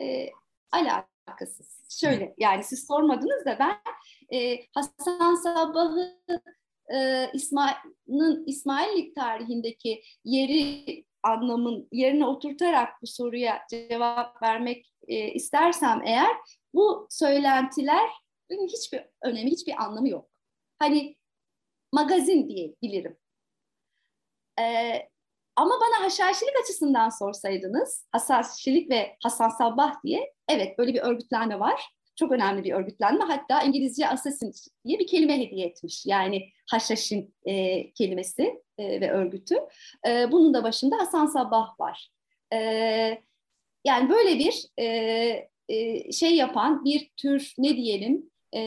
e, 0.00 0.30
alakasız. 0.72 2.00
Şöyle 2.00 2.34
yani 2.38 2.64
siz 2.64 2.86
sormadınız 2.86 3.44
da 3.46 3.58
ben 3.58 3.78
e, 4.38 4.66
Hasan 4.74 5.34
Sabbah'ı 5.34 6.20
e, 6.94 7.30
İsmail'in 7.32 8.46
İsmaillik 8.46 9.16
tarihindeki 9.16 10.02
yeri 10.24 11.04
anlamın 11.22 11.88
yerine 11.92 12.26
oturtarak 12.26 13.02
bu 13.02 13.06
soruya 13.06 13.62
cevap 13.70 14.42
vermek 14.42 14.92
e, 15.08 15.32
istersem 15.32 16.02
eğer 16.04 16.36
bu 16.74 17.06
söylentiler 17.10 18.10
hiçbir 18.50 19.02
önemi, 19.22 19.50
hiçbir 19.50 19.82
anlamı 19.82 20.08
yok. 20.08 20.30
Hani 20.78 21.16
magazin 21.92 22.48
diye 22.48 22.74
bilirim. 22.82 23.16
Ee, 24.60 25.08
ama 25.56 25.74
bana 25.80 26.04
haşhaşilik 26.04 26.54
açısından 26.62 27.08
sorsaydınız, 27.08 28.06
hassasçilik 28.12 28.90
ve 28.90 29.16
Hasan 29.22 29.48
Sabbah 29.48 30.02
diye, 30.04 30.32
evet 30.48 30.78
böyle 30.78 30.94
bir 30.94 31.00
örgütlenme 31.00 31.60
var. 31.60 31.90
Çok 32.16 32.32
önemli 32.32 32.64
bir 32.64 32.72
örgütlenme. 32.72 33.24
Hatta 33.24 33.62
İngilizce 33.62 34.08
assassin 34.08 34.52
diye 34.86 34.98
bir 34.98 35.06
kelime 35.06 35.40
hediye 35.40 35.66
etmiş. 35.66 36.06
Yani 36.06 36.48
haşhaşin 36.70 37.34
e, 37.44 37.92
kelimesi 37.92 38.62
e, 38.78 39.00
ve 39.00 39.10
örgütü. 39.10 39.54
E, 40.08 40.32
bunun 40.32 40.54
da 40.54 40.62
başında 40.64 40.96
Hasan 40.98 41.26
Sabbah 41.26 41.80
var. 41.80 42.10
E, 42.52 42.58
yani 43.84 44.10
böyle 44.10 44.38
bir 44.38 44.66
e, 44.78 44.86
e, 45.68 46.12
şey 46.12 46.36
yapan 46.36 46.84
bir 46.84 47.10
tür 47.16 47.54
ne 47.58 47.76
diyelim 47.76 48.30
e, 48.54 48.60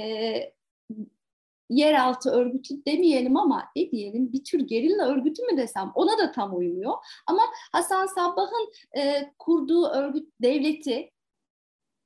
yeraltı 1.70 2.30
örgütü 2.30 2.86
demeyelim 2.86 3.38
ama 3.38 3.66
ne 3.76 3.92
diyelim 3.92 4.34
bir 4.34 4.44
tür 4.44 4.60
gerilla 4.60 5.08
örgütü 5.08 5.44
mü 5.44 5.58
desem 5.58 5.92
ona 5.96 6.18
da 6.18 6.32
tam 6.32 6.58
uymuyor. 6.58 6.94
Ama 7.28 7.44
Hasan 7.72 8.06
Sabbah'ın 8.06 8.72
e, 8.98 9.34
kurduğu 9.40 9.88
örgüt 9.88 10.30
devleti 10.42 11.12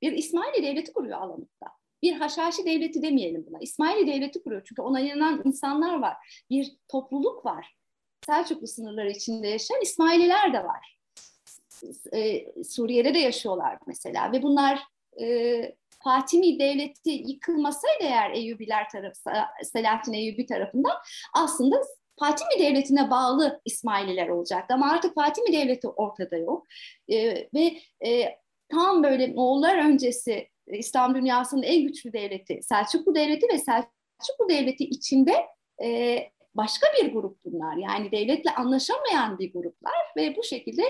bir 0.02 0.12
İsmaili 0.12 0.62
devleti 0.62 0.92
kuruyor 0.92 1.18
Alamut'ta. 1.18 1.66
Bir 2.02 2.12
Haşhaşi 2.12 2.64
devleti 2.64 3.02
demeyelim 3.02 3.46
buna. 3.48 3.58
İsmaili 3.60 4.06
devleti 4.06 4.42
kuruyor 4.42 4.62
çünkü 4.64 4.82
ona 4.82 5.00
inanan 5.00 5.42
insanlar 5.44 5.98
var. 6.00 6.44
Bir 6.50 6.76
topluluk 6.88 7.46
var. 7.46 7.76
Selçuklu 8.26 8.66
sınırları 8.66 9.10
içinde 9.10 9.48
yaşayan 9.48 9.82
İsmaililer 9.82 10.52
de 10.52 10.64
var. 10.64 10.98
E, 12.12 12.46
Suriye'de 12.64 13.14
de 13.14 13.18
yaşıyorlar 13.18 13.78
mesela 13.86 14.32
ve 14.32 14.42
bunlar 14.42 14.82
e, 15.20 15.76
Fatimi 16.04 16.58
Devleti 16.58 17.10
yıkılmasaydı 17.10 18.02
eğer 18.04 18.30
Eyyubiler 18.30 18.88
tarafı, 18.88 19.30
Selahattin 19.62 20.12
Eyyubi 20.12 20.46
tarafından 20.46 20.92
aslında 21.34 21.76
Fatimi 22.18 22.58
Devleti'ne 22.58 23.10
bağlı 23.10 23.60
İsmaililer 23.64 24.28
olacaktı. 24.28 24.74
Ama 24.74 24.90
artık 24.90 25.14
Fatimi 25.14 25.52
Devleti 25.52 25.88
ortada 25.88 26.36
yok. 26.36 26.66
E, 27.08 27.48
ve 27.54 27.78
e, 28.06 28.38
tam 28.68 29.02
böyle 29.02 29.26
Moğollar 29.26 29.78
öncesi 29.78 30.48
İslam 30.66 31.14
dünyasının 31.14 31.62
en 31.62 31.82
güçlü 31.82 32.12
devleti 32.12 32.62
Selçuklu 32.62 33.14
Devleti 33.14 33.48
ve 33.48 33.58
Selçuklu 33.58 34.48
Devleti 34.48 34.84
içinde 34.84 35.46
e, 35.82 36.18
başka 36.54 36.86
bir 36.96 37.12
grup 37.12 37.44
bunlar. 37.44 37.76
Yani 37.76 38.12
devletle 38.12 38.50
anlaşamayan 38.50 39.38
bir 39.38 39.52
gruplar 39.52 39.94
ve 40.16 40.36
bu 40.36 40.42
şekilde 40.42 40.82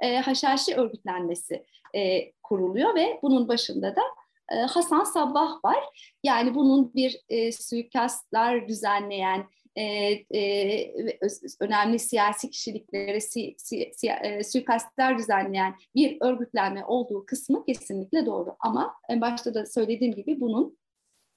e, 0.00 0.16
Haşhaşi 0.16 0.74
örgütlenmesi 0.74 1.64
e, 1.94 2.32
kuruluyor 2.32 2.94
ve 2.94 3.18
bunun 3.22 3.48
başında 3.48 3.96
da 3.96 4.02
e, 4.52 4.54
Hasan 4.56 5.04
Sabbah 5.04 5.64
var. 5.64 5.84
Yani 6.24 6.54
bunun 6.54 6.94
bir 6.94 7.20
e, 7.28 7.52
suikastlar 7.52 8.68
düzenleyen, 8.68 9.46
e, 9.76 9.84
e, 10.34 10.94
önemli 11.60 11.98
siyasi 11.98 12.50
kişiliklere 12.50 13.20
si, 13.20 13.54
si, 13.58 13.90
si, 13.96 14.08
e, 14.08 14.44
suikastlar 14.44 15.18
düzenleyen 15.18 15.74
bir 15.94 16.16
örgütlenme 16.20 16.84
olduğu 16.84 17.26
kısmı 17.26 17.64
kesinlikle 17.66 18.26
doğru. 18.26 18.56
Ama 18.60 18.94
en 19.08 19.20
başta 19.20 19.54
da 19.54 19.66
söylediğim 19.66 20.14
gibi 20.14 20.40
bunun 20.40 20.78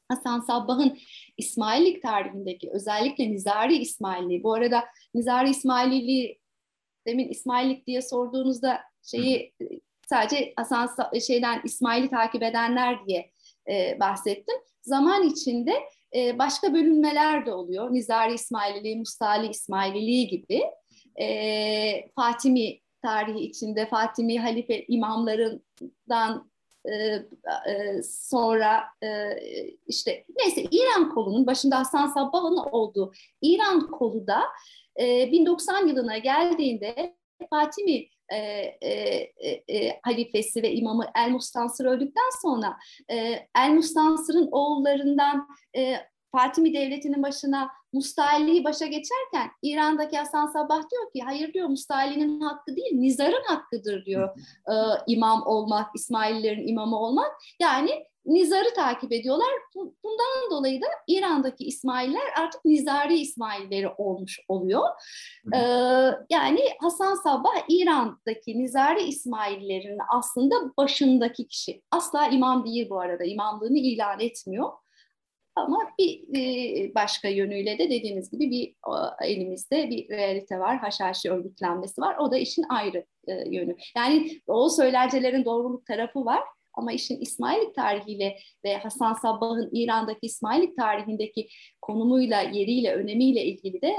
Hasan 0.10 0.40
Sabbah'ın 0.40 0.98
İsmaillik 1.38 2.04
tarihindeki 2.04 2.72
özellikle 2.72 3.32
Nizari 3.32 3.78
İsmailliği, 3.78 4.44
bu 4.44 4.54
arada 4.54 4.86
Nizari 5.14 5.50
İsmailliği 5.50 6.40
demin 7.08 7.30
İsmaillik 7.30 7.88
diye 7.88 8.02
sorduğunuzda 8.02 8.82
şeyi 9.04 9.54
Sadece 10.10 10.54
Hasan 10.58 10.90
şeyden 11.28 11.62
İsmail'i 11.64 12.10
takip 12.10 12.44
edenler 12.44 13.06
diye 13.08 13.32
e, 13.70 14.00
bahsettim. 14.00 14.56
Zaman 14.82 15.24
içinde 15.24 15.74
e, 16.16 16.40
başka 16.40 16.74
bölünmeler 16.74 17.46
de 17.46 17.54
oluyor. 17.54 17.94
Nizari 17.94 18.34
İsmaililiği, 18.34 18.98
Mustali 18.98 19.48
İsmaililiği 19.48 20.28
gibi. 20.28 20.64
E, 21.22 22.10
Fatimi 22.16 22.80
tarihi 23.02 23.40
içinde 23.40 23.86
Fatimi 23.86 24.40
halife 24.40 24.86
imamlarından 24.88 26.50
e, 26.86 26.94
e, 27.70 28.04
sonra 28.04 28.84
e, 29.04 29.30
işte 29.88 30.26
neyse 30.38 30.64
İran 30.72 31.10
kolunun 31.10 31.48
başında 31.48 31.80
Hasan 31.80 32.08
Sabbah'ın 32.08 32.58
olduğu 32.58 33.14
İran 33.42 33.88
kolu 33.88 34.28
da 34.28 34.42
e, 35.00 35.32
1090 35.32 35.88
yılına 35.88 36.18
geldiğinde 36.18 37.16
Fatimi 37.50 38.08
e, 38.34 38.38
e, 38.38 38.92
e, 39.38 39.76
e, 39.76 40.00
halifesi 40.04 40.64
ve 40.64 40.74
imamı 40.74 41.06
El 41.16 41.30
Mustansır 41.30 41.86
öldükten 41.86 42.30
sonra 42.42 42.78
e, 43.12 43.16
El 43.58 43.74
Mustansır'ın 43.74 44.50
oğullarından 44.52 45.48
e, 45.78 45.96
Fatimi 46.32 46.74
Devleti'nin 46.74 47.24
başına 47.24 47.70
Mustali'yi 47.96 48.64
başa 48.64 48.86
geçerken 48.86 49.52
İran'daki 49.62 50.18
Hasan 50.18 50.48
Sabah 50.48 50.90
diyor 50.92 51.12
ki 51.16 51.22
hayır 51.26 51.54
diyor 51.54 51.68
Mustali'nin 51.68 52.42
hakkı 52.42 52.76
değil 52.76 52.96
Nizar'ın 52.96 53.44
hakkıdır 53.48 54.06
diyor 54.06 54.30
e, 54.68 54.74
imam 55.08 55.44
olmak, 55.46 55.90
İsmaillilerin 55.96 56.68
imamı 56.68 57.00
olmak. 57.00 57.32
Yani 57.60 58.06
Nizar'ı 58.26 58.74
takip 58.74 59.12
ediyorlar. 59.12 59.50
Bundan 59.76 60.52
dolayı 60.52 60.82
da 60.82 60.86
İran'daki 61.08 61.66
İsmailler 61.66 62.24
artık 62.40 62.66
Nizari 62.66 63.20
İsmailleri 63.20 63.90
olmuş 63.98 64.40
oluyor. 64.48 64.84
Ee, 65.54 65.60
yani 66.30 66.60
Hasan 66.82 67.16
Sabbah 67.16 67.56
İran'daki 67.70 68.60
Nizari 68.60 69.04
İsmaillerin 69.04 69.98
aslında 70.14 70.56
başındaki 70.78 71.48
kişi. 71.48 71.82
Asla 71.92 72.28
imam 72.28 72.66
değil 72.66 72.90
bu 72.90 73.00
arada. 73.00 73.24
İmamlığını 73.24 73.78
ilan 73.78 74.20
etmiyor. 74.20 74.70
Ama 75.56 75.80
bir 75.98 76.96
başka 76.96 77.28
yönüyle 77.28 77.80
de 77.80 77.90
dediğimiz 77.90 78.32
gibi 78.32 78.52
bir 78.52 78.76
elimizde 79.24 79.90
bir 79.90 80.10
realite 80.10 80.60
var, 80.60 80.78
haşhaşi 80.78 81.32
örgütlenmesi 81.32 82.02
var. 82.02 82.18
O 82.18 82.32
da 82.32 82.38
işin 82.38 82.66
ayrı 82.70 83.06
yönü. 83.28 83.76
Yani 83.98 84.42
o 84.48 84.70
söylencelerin 84.70 85.46
doğruluk 85.46 85.86
tarafı 85.86 86.26
var 86.26 86.42
ama 86.74 86.92
işin 86.92 87.22
İsmaillik 87.22 87.76
tarihiyle 87.76 88.38
ve 88.66 88.78
Hasan 88.78 89.14
Sabbah'ın 89.14 89.70
İran'daki 89.74 90.26
İsmaillik 90.26 90.78
tarihindeki 90.78 91.48
konumuyla, 91.82 92.42
yeriyle, 92.42 92.94
önemiyle 92.94 93.46
ilgili 93.46 93.82
de 93.82 93.96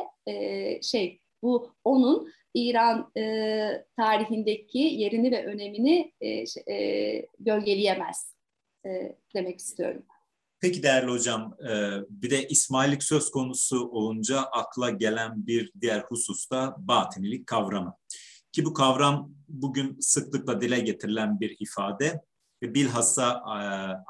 şey 0.83 1.21
bu 1.43 1.73
onun 1.85 2.33
İran 2.55 3.13
tarihindeki 3.97 4.79
yerini 4.79 5.31
ve 5.31 5.45
önemini 5.45 6.13
e, 6.69 7.27
gölgeleyemez 7.39 8.37
demek 9.35 9.59
istiyorum. 9.59 10.07
Peki 10.61 10.83
değerli 10.83 11.11
hocam, 11.11 11.57
e, 11.69 12.01
bir 12.11 12.31
de 12.31 12.49
İsmaillik 12.49 13.03
söz 13.03 13.31
konusu 13.31 13.89
olunca 13.89 14.41
akla 14.41 14.91
gelen 14.91 15.47
bir 15.47 15.73
diğer 15.81 16.01
husus 16.01 16.51
da 16.51 16.77
batinilik 16.79 17.47
kavramı. 17.47 17.97
Ki 18.53 18.65
bu 18.65 18.75
kavram 18.75 19.31
bugün 19.49 20.01
sıklıkla 20.01 20.61
dile 20.61 20.81
getirilen 20.81 21.41
bir 21.41 21.57
ifade 21.59 22.21
ve 22.63 22.75
bilhassa 22.75 23.33
e, 23.33 23.59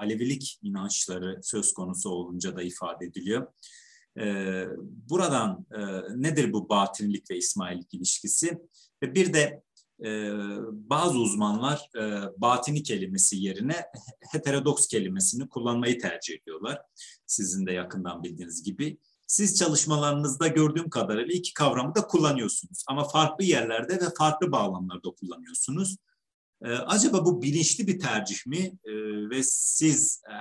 Alevilik 0.02 0.58
inançları 0.62 1.40
söz 1.42 1.74
konusu 1.74 2.10
olunca 2.10 2.56
da 2.56 2.62
ifade 2.62 3.04
ediliyor. 3.04 3.46
E, 4.20 4.64
buradan 4.80 5.66
nedir 6.16 6.52
bu 6.52 6.68
batinilik 6.68 7.30
ve 7.30 7.36
İsmaillik 7.36 7.94
ilişkisi? 7.94 8.58
Ve 9.02 9.14
bir 9.14 9.32
de 9.32 9.62
e, 10.04 10.30
bazı 10.70 11.18
uzmanlar 11.18 11.90
e, 11.96 12.22
batini 12.36 12.82
kelimesi 12.82 13.36
yerine 13.36 13.84
heterodoks 14.32 14.86
kelimesini 14.86 15.48
kullanmayı 15.48 15.98
tercih 15.98 16.34
ediyorlar. 16.40 16.82
Sizin 17.26 17.66
de 17.66 17.72
yakından 17.72 18.22
bildiğiniz 18.22 18.62
gibi. 18.62 18.98
Siz 19.26 19.58
çalışmalarınızda 19.58 20.48
gördüğüm 20.48 20.90
kadarıyla 20.90 21.34
iki 21.34 21.54
kavramı 21.54 21.94
da 21.94 22.06
kullanıyorsunuz. 22.06 22.84
Ama 22.88 23.08
farklı 23.08 23.44
yerlerde 23.44 23.94
ve 23.94 24.14
farklı 24.18 24.52
bağlamlarda 24.52 25.10
kullanıyorsunuz. 25.10 25.96
E, 26.64 26.68
acaba 26.70 27.24
bu 27.24 27.42
bilinçli 27.42 27.86
bir 27.86 27.98
tercih 27.98 28.46
mi? 28.46 28.78
E, 28.84 28.92
ve 29.30 29.42
siz 29.42 30.22
e, 30.28 30.34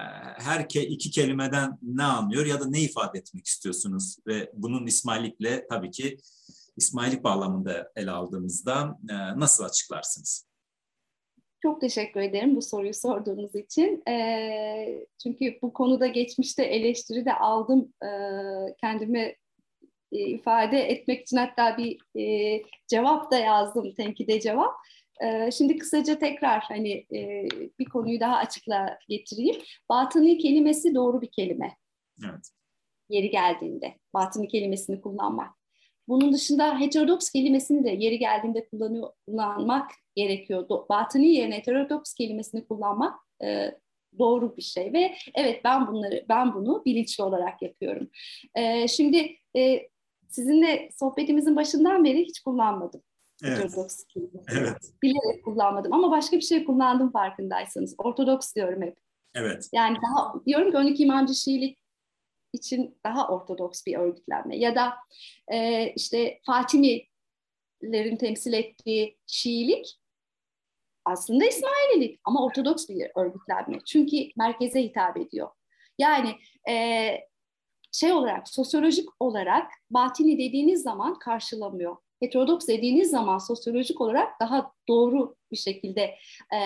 her 0.43 0.65
iki 0.75 1.11
kelimeden 1.11 1.77
ne 1.81 2.03
anlıyor 2.03 2.45
ya 2.45 2.59
da 2.59 2.65
ne 2.65 2.81
ifade 2.81 3.19
etmek 3.19 3.45
istiyorsunuz? 3.45 4.17
Ve 4.27 4.51
bunun 4.53 4.87
İsmaillikle 4.87 5.67
tabii 5.69 5.91
ki 5.91 6.17
İsmaillik 6.77 7.23
bağlamında 7.23 7.91
ele 7.95 8.11
aldığımızda 8.11 8.97
e, 9.09 9.39
nasıl 9.39 9.63
açıklarsınız? 9.63 10.47
Çok 11.61 11.81
teşekkür 11.81 12.19
ederim 12.19 12.55
bu 12.55 12.61
soruyu 12.61 12.93
sorduğunuz 12.93 13.55
için. 13.55 14.03
E, 14.09 15.05
çünkü 15.23 15.59
bu 15.61 15.73
konuda 15.73 16.07
geçmişte 16.07 16.63
eleştiri 16.63 17.25
de 17.25 17.33
aldım. 17.33 17.93
E, 18.03 18.09
kendimi 18.81 19.35
e, 20.11 20.17
ifade 20.19 20.79
etmek 20.79 21.21
için 21.21 21.37
hatta 21.37 21.77
bir 21.77 22.19
e, 22.21 22.61
cevap 22.87 23.31
da 23.31 23.37
yazdım, 23.37 23.93
tenkide 23.93 24.39
cevap. 24.39 24.75
E, 25.23 25.51
şimdi 25.51 25.77
kısaca 25.77 26.19
tekrar 26.19 26.61
hani 26.61 27.05
e, 27.13 27.47
bir 27.79 27.85
konuyu 27.85 28.19
daha 28.19 28.35
açıkla 28.35 28.99
getireyim. 29.09 29.61
Batıni 29.89 30.37
kelimesi 30.37 30.95
doğru 30.95 31.21
bir 31.21 31.31
kelime. 31.31 31.77
Evet. 32.25 32.49
Yeri 33.09 33.29
geldiğinde 33.29 33.95
batıni 34.13 34.47
kelimesini 34.47 35.01
kullanmak. 35.01 35.64
Bunun 36.07 36.33
dışında 36.33 36.79
heterodoks 36.79 37.29
kelimesini 37.29 37.83
de 37.83 37.89
yeri 37.89 38.19
geldiğinde 38.19 38.67
kullanmak 39.25 39.91
gerekiyor. 40.15 40.69
Batıni 40.89 41.27
yerine 41.27 41.57
heterodoks 41.57 42.13
kelimesini 42.13 42.67
kullanmak 42.67 43.19
e, 43.43 43.71
doğru 44.19 44.57
bir 44.57 44.61
şey 44.61 44.93
ve 44.93 45.15
evet 45.35 45.61
ben 45.63 45.87
bunları 45.87 46.25
ben 46.29 46.53
bunu 46.53 46.85
bilinçli 46.85 47.23
olarak 47.23 47.61
yapıyorum. 47.61 48.09
E, 48.55 48.87
şimdi 48.87 49.35
e, 49.57 49.87
sizinle 50.29 50.89
sohbetimizin 50.99 51.55
başından 51.55 52.03
beri 52.03 52.25
hiç 52.25 52.39
kullanmadım. 52.39 53.01
Evet. 53.43 53.57
Evet. 54.51 54.77
Bilerek 55.03 55.45
kullanmadım 55.45 55.93
ama 55.93 56.11
başka 56.11 56.37
bir 56.37 56.41
şey 56.41 56.65
kullandım 56.65 57.11
farkındaysanız. 57.11 57.95
Ortodoks 57.97 58.55
diyorum 58.55 58.81
hep. 58.81 58.97
Evet. 59.35 59.69
Yani 59.73 59.97
daha 59.97 60.45
diyorum 60.45 60.71
ki 60.71 60.77
12 60.77 61.03
imamcı 61.03 61.33
Şiilik 61.33 61.77
için 62.55 62.97
daha 63.05 63.27
ortodoks 63.27 63.85
bir 63.85 63.97
örgütlenme 63.97 64.57
ya 64.57 64.75
da 64.75 64.93
e, 65.51 65.89
işte 65.95 66.39
Fatimilerin 66.45 68.17
temsil 68.19 68.53
ettiği 68.53 69.17
Şiilik 69.27 69.99
aslında 71.05 71.45
İsmaililik 71.45 72.19
ama 72.23 72.45
ortodoks 72.45 72.89
bir 72.89 73.11
örgütlenme. 73.15 73.79
Çünkü 73.85 74.17
merkeze 74.37 74.83
hitap 74.83 75.17
ediyor. 75.17 75.49
Yani 75.97 76.35
e, 76.69 76.75
şey 77.91 78.11
olarak, 78.11 78.49
sosyolojik 78.49 79.09
olarak 79.19 79.71
batini 79.89 80.37
dediğiniz 80.37 80.83
zaman 80.83 81.19
karşılamıyor. 81.19 81.97
Heterodoks 82.19 82.67
dediğiniz 82.67 83.09
zaman 83.09 83.37
sosyolojik 83.37 84.01
olarak 84.01 84.39
daha 84.39 84.71
doğru 84.87 85.35
bir 85.51 85.57
şekilde 85.57 86.01
e, 86.53 86.59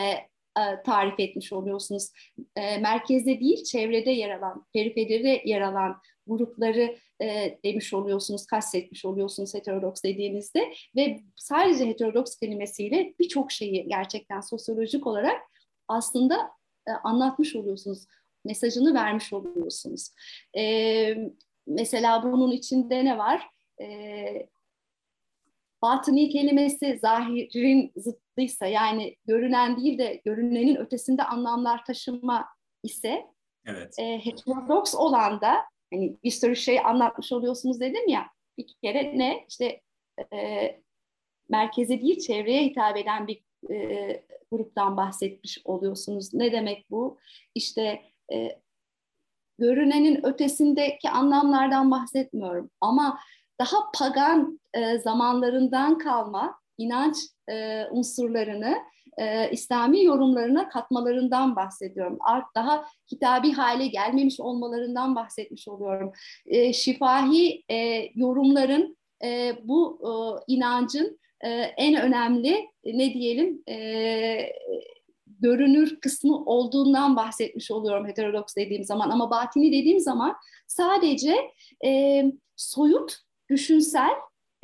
tarif 0.85 1.19
etmiş 1.19 1.53
oluyorsunuz. 1.53 2.09
E, 2.55 2.77
merkezde 2.77 3.39
değil, 3.39 3.63
çevrede 3.63 4.11
yer 4.11 4.37
alan, 4.37 4.65
periferide 4.73 5.41
yer 5.45 5.61
alan 5.61 6.01
grupları 6.27 6.95
e, 7.21 7.57
demiş 7.63 7.93
oluyorsunuz, 7.93 8.45
kastetmiş 8.45 9.05
oluyorsunuz 9.05 9.53
heterodoks 9.53 10.03
dediğinizde 10.03 10.73
ve 10.95 11.19
sadece 11.35 11.87
heterodoks 11.87 12.35
kelimesiyle 12.35 13.13
birçok 13.19 13.51
şeyi 13.51 13.87
gerçekten 13.87 14.41
sosyolojik 14.41 15.07
olarak 15.07 15.41
aslında 15.87 16.51
e, 16.87 16.91
anlatmış 16.91 17.55
oluyorsunuz, 17.55 18.05
mesajını 18.45 18.93
vermiş 18.93 19.33
oluyorsunuz. 19.33 20.09
E, 20.57 21.15
mesela 21.67 22.23
bunun 22.23 22.51
içinde 22.51 23.05
ne 23.05 23.17
var? 23.17 23.49
E, 23.81 24.47
Batıni 25.81 26.29
kelimesi 26.29 26.99
zahirin 27.01 27.91
zıttıysa 27.95 28.65
yani 28.65 29.15
görünen 29.25 29.77
değil 29.77 29.97
de 29.97 30.21
görünenin 30.25 30.75
ötesinde 30.75 31.23
anlamlar 31.23 31.85
taşıma 31.85 32.47
ise 32.83 33.25
evet. 33.65 33.99
e, 33.99 34.25
heterodoks 34.25 34.95
olan 34.95 35.41
da 35.41 35.55
hani 35.93 36.17
bir 36.23 36.31
sürü 36.31 36.55
şey 36.55 36.79
anlatmış 36.79 37.31
oluyorsunuz 37.31 37.79
dedim 37.79 38.07
ya 38.07 38.29
bir 38.57 38.75
kere 38.83 39.17
ne 39.17 39.45
işte 39.49 39.81
e, 40.33 40.81
merkeze 41.49 42.01
değil 42.01 42.19
çevreye 42.19 42.65
hitap 42.65 42.97
eden 42.97 43.27
bir 43.27 43.43
e, 43.71 44.23
gruptan 44.51 44.97
bahsetmiş 44.97 45.61
oluyorsunuz. 45.65 46.33
Ne 46.33 46.51
demek 46.51 46.91
bu? 46.91 47.17
İşte 47.55 48.01
e, 48.33 48.59
görünenin 49.57 50.25
ötesindeki 50.25 51.09
anlamlardan 51.09 51.91
bahsetmiyorum 51.91 52.69
ama 52.81 53.19
daha 53.59 53.77
pagan 53.97 54.59
e, 54.73 54.99
zamanlarından 54.99 55.97
kalma 55.97 56.59
inanç 56.77 57.15
e, 57.49 57.85
unsurlarını 57.91 58.77
e, 59.17 59.51
İslami 59.51 60.03
yorumlarına 60.03 60.69
katmalarından 60.69 61.55
bahsediyorum. 61.55 62.17
Art 62.19 62.45
daha 62.55 62.85
kitabi 63.07 63.51
hale 63.51 63.87
gelmemiş 63.87 64.39
olmalarından 64.39 65.15
bahsetmiş 65.15 65.67
oluyorum. 65.67 66.11
E, 66.45 66.73
şifahi 66.73 67.63
e, 67.71 68.09
yorumların 68.15 68.97
e, 69.23 69.55
bu 69.63 69.99
e, 70.03 70.11
inancın 70.53 71.19
e, 71.41 71.49
en 71.77 72.01
önemli 72.01 72.69
ne 72.85 73.13
diyelim 73.13 73.63
e, 73.69 73.77
görünür 75.27 75.99
kısmı 75.99 76.45
olduğundan 76.45 77.15
bahsetmiş 77.15 77.71
oluyorum 77.71 78.07
heterodoks 78.07 78.55
dediğim 78.55 78.83
zaman 78.83 79.09
ama 79.09 79.29
batini 79.29 79.71
dediğim 79.71 79.99
zaman 79.99 80.35
sadece 80.67 81.35
e, 81.85 82.23
soyut 82.55 83.17
düşünsel 83.49 84.11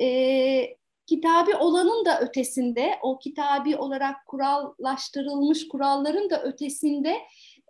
e, 0.02 0.78
kitabi 1.06 1.56
olanın 1.56 2.06
da 2.06 2.20
ötesinde, 2.20 3.00
o 3.02 3.20
kitabi 3.20 3.78
olarak 3.78 4.16
kurallaştırılmış 4.28 5.68
kuralların 5.68 6.30
da 6.30 6.44
ötesinde 6.44 7.18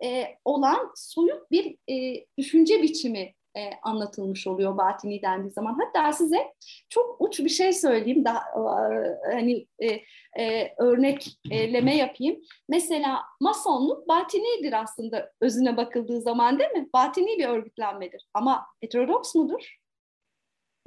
e, 0.04 0.24
olan 0.44 0.92
soyut 0.94 1.50
bir 1.50 1.76
e, 1.90 2.26
düşünce 2.38 2.82
biçimi 2.82 3.34
e, 3.56 3.70
anlatılmış 3.82 4.46
oluyor 4.46 4.76
batini 4.76 5.22
dendiği 5.22 5.50
zaman. 5.50 5.78
Hatta 5.84 6.12
size 6.12 6.54
çok 6.88 7.20
uç 7.20 7.40
bir 7.40 7.48
şey 7.48 7.72
söyleyeyim, 7.72 8.24
daha 8.24 8.38
e, 8.38 9.34
hani 9.34 9.66
e, 9.78 10.00
e, 10.42 10.74
örnekleme 10.78 11.96
yapayım. 11.96 12.40
Mesela 12.68 13.22
masonluk 13.40 14.08
batinidir 14.08 14.72
aslında 14.72 15.32
özüne 15.40 15.76
bakıldığı 15.76 16.20
zaman 16.20 16.58
değil 16.58 16.70
mi? 16.70 16.88
Batini 16.92 17.38
bir 17.38 17.48
örgütlenmedir. 17.48 18.26
Ama 18.34 18.66
heterodoks 18.80 19.34
mudur? 19.34 19.76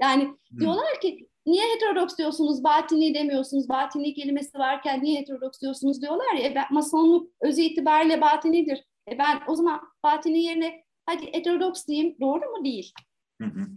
Yani 0.02 0.24
hmm. 0.24 0.60
diyorlar 0.60 1.02
ki 1.02 1.28
niye 1.45 1.64
heterodoks 1.74 2.18
diyorsunuz, 2.18 2.64
batini 2.64 3.14
demiyorsunuz, 3.14 3.70
batini 3.70 4.14
kelimesi 4.14 4.60
varken 4.60 5.04
niye 5.04 5.20
heterodoks 5.20 5.62
diyorsunuz 5.62 6.02
diyorlar 6.02 6.34
ya. 6.34 6.50
E 6.50 6.56
ben, 6.56 6.66
masonluk 6.72 7.32
özü 7.41 7.62
itibariyle 7.62 8.22
batinidir. 8.22 8.84
E 9.12 9.18
ben 9.18 9.41
o 9.47 9.56
zaman 9.56 9.82
batini 10.04 10.43
yerine 10.43 10.84
hadi 11.06 11.34
heterodoks 11.34 11.88
diyeyim 11.88 12.16
doğru 12.22 12.52
mu 12.52 12.66
değil? 12.66 12.93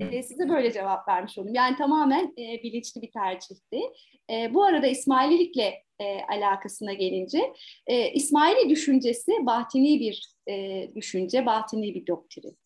e, 0.00 0.22
size 0.22 0.48
böyle 0.48 0.72
cevap 0.72 1.08
vermiş 1.08 1.38
oldum. 1.38 1.54
Yani 1.54 1.76
tamamen 1.76 2.34
e, 2.38 2.62
bilinçli 2.62 3.02
bir 3.02 3.10
tercihti. 3.10 3.80
E, 4.30 4.54
bu 4.54 4.64
arada 4.64 4.86
İsmaililikle 4.86 5.82
e, 6.00 6.22
alakasına 6.22 6.92
gelince 6.92 7.52
e, 7.86 8.12
İsmaili 8.12 8.70
düşüncesi 8.70 9.32
batini 9.40 10.00
bir 10.00 10.34
e, 10.48 10.88
düşünce, 10.94 11.46
batini 11.46 11.94
bir 11.94 12.06
doktrin. 12.06 12.58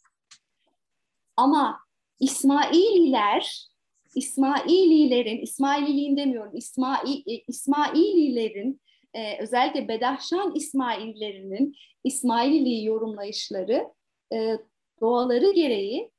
Ama 1.37 1.86
İsmaililer, 2.21 3.67
İsmaililerin, 4.15 5.39
İsmaililiğin 5.39 6.17
demiyorum, 6.17 6.57
İsmail, 6.57 7.19
e, 7.27 7.43
İsmaililerin 7.49 8.81
e, 9.15 9.43
özellikle 9.43 9.89
Bedahşan 9.89 10.55
İsmaillerinin 10.55 11.77
İsmaililiği 12.05 12.85
yorumlayışları 12.85 13.89
e, 14.33 14.59
doğaları 15.01 15.53
gereği 15.53 16.11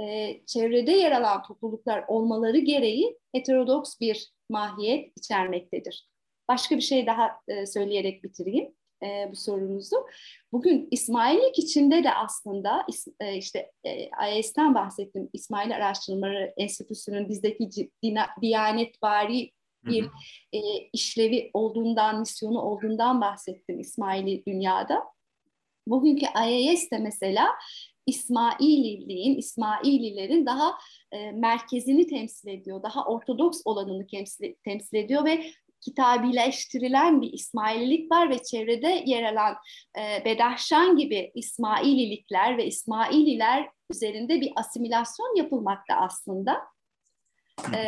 e, 0.00 0.40
çevrede 0.46 0.92
yer 0.92 1.12
alan 1.12 1.42
topluluklar 1.42 2.04
olmaları 2.08 2.58
gereği 2.58 3.18
heterodoks 3.32 4.00
bir 4.00 4.32
mahiyet 4.48 5.12
içermektedir. 5.18 6.08
Başka 6.48 6.76
bir 6.76 6.80
şey 6.80 7.06
daha 7.06 7.30
e, 7.48 7.66
söyleyerek 7.66 8.24
bitireyim. 8.24 8.74
E, 9.02 9.28
bu 9.30 9.36
sorunuzu. 9.36 9.96
Bugün 10.52 10.88
İsmaillik 10.90 11.58
içinde 11.58 12.04
de 12.04 12.14
aslında 12.14 12.86
e, 13.20 13.36
işte 13.36 13.70
e, 13.84 14.38
IS'ten 14.38 14.74
bahsettim. 14.74 15.28
İsmail 15.32 15.76
Araştırmaları 15.76 16.54
Enstitüsü'nün 16.56 17.28
bizdeki 17.28 17.90
diyanetvari 18.42 19.52
bir 19.84 20.04
e, 20.52 20.60
işlevi 20.92 21.50
olduğundan, 21.54 22.20
misyonu 22.20 22.60
olduğundan 22.60 23.20
bahsettim 23.20 23.80
İsmaili 23.80 24.46
dünyada. 24.46 25.04
Bugünkü 25.86 26.26
IAS 26.26 26.90
de 26.90 26.98
mesela 26.98 27.48
İsmaililiğin, 28.06 29.38
İsmaililerin 29.38 30.46
daha 30.46 30.78
e, 31.12 31.32
merkezini 31.32 32.06
temsil 32.06 32.48
ediyor, 32.48 32.82
daha 32.82 33.04
ortodoks 33.04 33.62
olanını 33.64 34.06
temsil, 34.06 34.54
temsil 34.64 34.96
ediyor 34.96 35.24
ve 35.24 35.44
kitabileştirilen 35.80 37.22
bir 37.22 37.32
İsmaililik 37.32 38.12
var 38.12 38.30
ve 38.30 38.42
çevrede 38.42 39.02
yer 39.06 39.22
alan 39.22 39.56
e, 39.98 40.24
Bedahşan 40.24 40.96
gibi 40.96 41.32
İsmaililikler 41.34 42.58
ve 42.58 42.66
İsmaililer 42.66 43.68
üzerinde 43.90 44.40
bir 44.40 44.52
asimilasyon 44.56 45.36
yapılmakta 45.36 45.94
aslında. 45.94 46.60
E, 47.74 47.80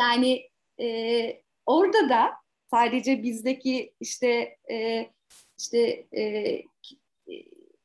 yani 0.00 0.48
e, 0.80 1.42
orada 1.66 2.08
da 2.08 2.32
sadece 2.70 3.22
bizdeki 3.22 3.94
işte 4.00 4.56
e, 4.70 5.06
işte 5.58 6.06
e, 6.16 6.62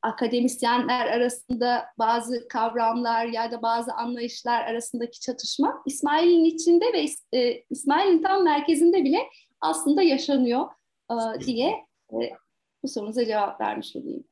akademisyenler 0.01 1.05
arasında 1.05 1.85
bazı 1.99 2.47
kavramlar 2.47 3.25
ya 3.25 3.51
da 3.51 3.61
bazı 3.61 3.93
anlayışlar 3.93 4.63
arasındaki 4.63 5.19
çatışma 5.19 5.83
İsmail'in 5.85 6.45
içinde 6.45 6.85
ve 6.93 7.05
e, 7.39 7.63
İsmail'in 7.69 8.23
tam 8.23 8.43
merkezinde 8.43 9.03
bile 9.03 9.19
aslında 9.61 10.01
yaşanıyor 10.01 10.65
e, 11.11 11.45
diye 11.45 11.69
e, 12.11 12.17
bu 12.83 12.87
sorunuza 12.87 13.25
cevap 13.25 13.61
vermiş 13.61 13.95
olayım. 13.95 14.23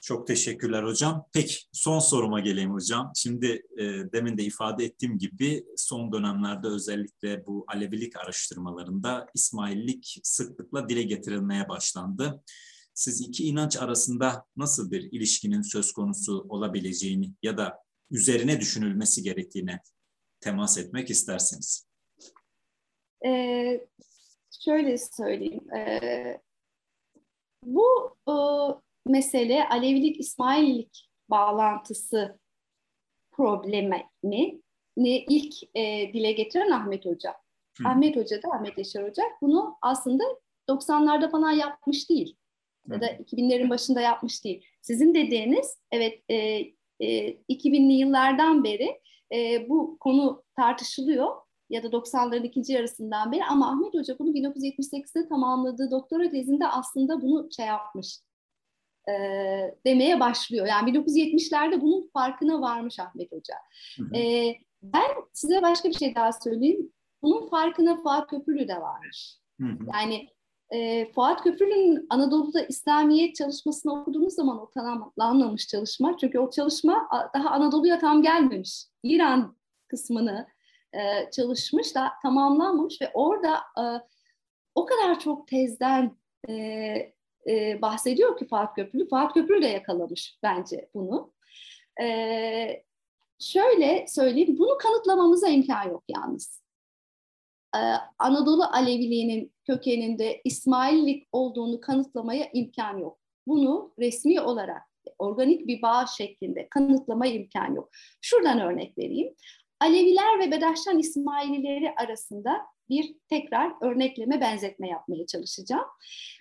Çok 0.00 0.26
teşekkürler 0.26 0.82
hocam. 0.82 1.26
Peki 1.32 1.54
son 1.72 1.98
soruma 1.98 2.40
geleyim 2.40 2.72
hocam. 2.72 3.12
Şimdi 3.16 3.62
e, 3.78 3.84
demin 4.12 4.38
de 4.38 4.42
ifade 4.42 4.84
ettiğim 4.84 5.18
gibi 5.18 5.64
son 5.76 6.12
dönemlerde 6.12 6.66
özellikle 6.68 7.46
bu 7.46 7.64
Alevilik 7.68 8.16
araştırmalarında 8.16 9.26
İsmaillik 9.34 10.20
sıklıkla 10.22 10.88
dile 10.88 11.02
getirilmeye 11.02 11.68
başlandı 11.68 12.42
siz 12.96 13.20
iki 13.20 13.44
inanç 13.44 13.76
arasında 13.76 14.46
nasıl 14.56 14.90
bir 14.90 15.12
ilişkinin 15.12 15.62
söz 15.62 15.92
konusu 15.92 16.46
olabileceğini 16.48 17.32
ya 17.42 17.58
da 17.58 17.78
üzerine 18.10 18.60
düşünülmesi 18.60 19.22
gerektiğine 19.22 19.80
temas 20.40 20.78
etmek 20.78 21.10
isterseniz. 21.10 21.86
Ee, 23.26 23.86
şöyle 24.64 24.98
söyleyeyim. 24.98 25.72
Ee, 25.74 26.40
bu 27.64 28.16
e, 28.28 28.34
mesele 29.06 29.68
Alevilik 29.68 30.20
İsmaililik 30.20 31.08
bağlantısı 31.30 32.38
problemi 33.30 34.10
ni 34.24 34.60
ilk 35.28 35.54
e, 35.76 36.12
dile 36.12 36.32
getiren 36.32 36.70
Ahmet 36.70 37.04
Hoca. 37.04 37.34
Hı. 37.78 37.88
Ahmet 37.88 38.16
Hoca 38.16 38.42
da 38.42 38.48
Ahmet 38.48 38.78
Yaşar 38.78 39.08
Hoca 39.08 39.22
bunu 39.40 39.78
aslında 39.82 40.24
90'larda 40.68 41.30
falan 41.30 41.50
yapmış 41.50 42.10
değil 42.10 42.36
ya 42.90 43.00
da 43.00 43.06
2000'lerin 43.06 43.70
başında 43.70 44.00
yapmış 44.00 44.44
değil. 44.44 44.64
Sizin 44.82 45.14
dediğiniz 45.14 45.78
evet 45.92 46.22
e, 46.28 46.36
e, 47.00 47.36
2000'li 47.48 47.92
yıllardan 47.92 48.64
beri 48.64 49.00
e, 49.34 49.68
bu 49.68 49.96
konu 50.00 50.44
tartışılıyor 50.56 51.36
ya 51.70 51.82
da 51.82 51.86
90'ların 51.86 52.46
ikinci 52.46 52.72
yarısından 52.72 53.32
beri 53.32 53.44
ama 53.44 53.70
Ahmet 53.70 53.94
Hoca 53.94 54.18
bunu 54.18 54.30
1978'de 54.30 55.28
tamamladığı 55.28 55.90
doktora 55.90 56.30
tezinde 56.30 56.66
aslında 56.68 57.22
bunu 57.22 57.48
şey 57.56 57.66
yapmış 57.66 58.18
e, 59.08 59.12
demeye 59.86 60.20
başlıyor. 60.20 60.66
Yani 60.66 60.90
1970'lerde 60.90 61.80
bunun 61.80 62.10
farkına 62.12 62.60
varmış 62.60 63.00
Ahmet 63.00 63.32
Hoca. 63.32 63.54
Hı 63.96 64.02
hı. 64.02 64.16
E, 64.16 64.54
ben 64.82 65.10
size 65.32 65.62
başka 65.62 65.88
bir 65.88 65.94
şey 65.94 66.14
daha 66.14 66.32
söyleyeyim. 66.32 66.92
Bunun 67.22 67.48
farkına 67.48 67.96
Fuat 67.96 68.30
Köprülü 68.30 68.68
de 68.68 68.80
varmış. 68.80 69.38
Hı 69.60 69.66
hı. 69.66 69.78
Yani 69.94 70.28
e, 70.70 71.12
Fuat 71.12 71.42
Köprülü'nün 71.42 72.06
Anadolu'da 72.10 72.60
İslamiyet 72.60 73.34
çalışmasını 73.34 74.00
okuduğunuz 74.00 74.34
zaman 74.34 74.60
o 74.60 74.70
tamamlanmamış 74.70 75.68
çalışma. 75.68 76.16
Çünkü 76.20 76.38
o 76.38 76.50
çalışma 76.50 77.08
daha 77.34 77.50
Anadolu'ya 77.50 77.98
tam 77.98 78.22
gelmemiş. 78.22 78.84
İran 79.02 79.56
kısmını 79.88 80.46
e, 80.92 81.30
çalışmış 81.30 81.94
da 81.94 82.12
tamamlanmamış 82.22 83.02
ve 83.02 83.10
orada 83.14 83.54
e, 83.56 83.82
o 84.74 84.86
kadar 84.86 85.20
çok 85.20 85.48
tezden 85.48 86.16
e, 86.48 86.52
e, 87.48 87.82
bahsediyor 87.82 88.38
ki 88.38 88.46
Fuat 88.46 88.74
Köprülü. 88.74 89.08
Fuat 89.08 89.34
Köprülü 89.34 89.62
de 89.62 89.68
yakalamış 89.68 90.38
bence 90.42 90.88
bunu. 90.94 91.32
E, 92.02 92.84
şöyle 93.38 94.06
söyleyeyim, 94.08 94.56
bunu 94.58 94.78
kanıtlamamıza 94.78 95.48
imkan 95.48 95.88
yok 95.88 96.04
yalnız. 96.08 96.65
Ee, 97.76 97.78
Anadolu 98.18 98.64
Aleviliğinin 98.64 99.52
kökeninde 99.66 100.40
İsmaillik 100.44 101.28
olduğunu 101.32 101.80
kanıtlamaya 101.80 102.50
imkan 102.52 102.98
yok. 102.98 103.18
Bunu 103.46 103.94
resmi 103.98 104.40
olarak 104.40 104.82
organik 105.18 105.66
bir 105.66 105.82
bağ 105.82 106.06
şeklinde 106.06 106.68
kanıtlamaya 106.70 107.32
imkan 107.32 107.74
yok. 107.74 107.90
Şuradan 108.22 108.60
örnek 108.60 108.98
vereyim. 108.98 109.34
Aleviler 109.80 110.38
ve 110.40 110.50
Bedaştan 110.50 110.98
İsmailileri 110.98 111.94
arasında 111.96 112.66
bir 112.88 113.16
tekrar 113.28 113.72
örnekleme 113.80 114.40
benzetme 114.40 114.88
yapmaya 114.88 115.26
çalışacağım. 115.26 115.86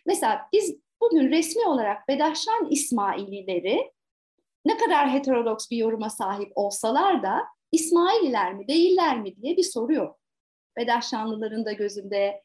Mesela 0.05 0.41
biz 0.53 0.75
bugün 1.01 1.31
resmi 1.31 1.67
olarak 1.67 2.07
Bedaştan 2.07 2.67
İsmailileri 2.69 3.91
ne 4.65 4.77
kadar 4.77 5.13
heterodoks 5.13 5.69
bir 5.71 5.77
yoruma 5.77 6.09
sahip 6.09 6.51
olsalar 6.55 7.23
da 7.23 7.41
İsmaililer 7.71 8.53
mi 8.53 8.67
değiller 8.67 9.19
mi 9.19 9.35
diye 9.41 9.57
bir 9.57 9.63
soru 9.63 9.93
yok. 9.93 10.19
Bedaşşanlıların 10.77 11.65
da 11.65 11.71
gözünde, 11.71 12.41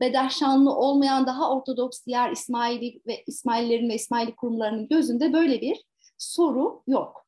Bedaşşanlı 0.00 0.74
olmayan 0.74 1.26
daha 1.26 1.50
ortodoks 1.56 2.06
diğer 2.06 2.30
İsmaili 2.30 3.00
ve 3.06 3.24
İsmaillerin 3.26 3.88
ve 3.88 3.94
İsmaili 3.94 4.36
kurumlarının 4.36 4.88
gözünde 4.88 5.32
böyle 5.32 5.60
bir 5.60 5.84
soru 6.18 6.82
yok. 6.86 7.26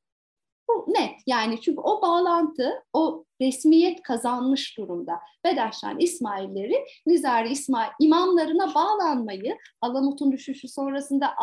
Bu 0.69 0.87
net 0.89 1.15
yani 1.27 1.61
çünkü 1.61 1.81
o 1.81 2.03
bağlantı, 2.03 2.85
o 2.93 3.25
resmiyet 3.41 4.03
kazanmış 4.03 4.79
durumda. 4.79 5.13
Bedaşşan 5.45 5.99
İsmailleri 5.99 6.85
Nizari 7.07 7.53
İsmail 7.53 7.91
imamlarına 8.01 8.75
bağlanmayı, 8.75 9.57
Alamut'un 9.81 10.33
düşüşü 10.33 10.69
sonrasında 10.69 11.35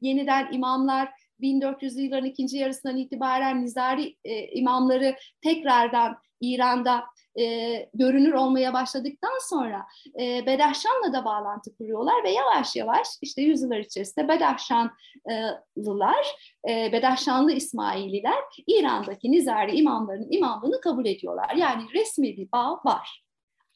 yeniden 0.00 0.52
imamlar 0.52 1.08
1400'lü 1.40 2.00
yılların 2.00 2.28
ikinci 2.28 2.58
yarısından 2.58 2.96
itibaren 2.96 3.62
Nizari 3.62 4.16
e, 4.24 4.46
imamları 4.46 5.16
tekrardan 5.40 6.16
İran'da 6.40 7.04
e, 7.40 7.88
görünür 7.94 8.32
olmaya 8.32 8.72
başladıktan 8.72 9.38
sonra 9.48 9.86
e, 10.20 10.46
Bedahşan'la 10.46 11.12
da 11.12 11.24
bağlantı 11.24 11.76
kuruyorlar 11.76 12.24
ve 12.24 12.30
yavaş 12.30 12.76
yavaş 12.76 13.08
işte 13.22 13.42
yüzyıllar 13.42 13.78
içerisinde 13.78 14.28
Bedahşanlılar, 14.28 16.26
e, 16.68 16.92
Bedahşanlı 16.92 17.52
İsmaililer 17.52 18.44
İran'daki 18.66 19.32
Nizari 19.32 19.76
imamlarının 19.76 20.30
imamlığını 20.30 20.80
kabul 20.80 21.06
ediyorlar. 21.06 21.54
Yani 21.56 21.82
resmi 21.94 22.36
bir 22.36 22.52
bağ 22.52 22.80
var. 22.84 23.24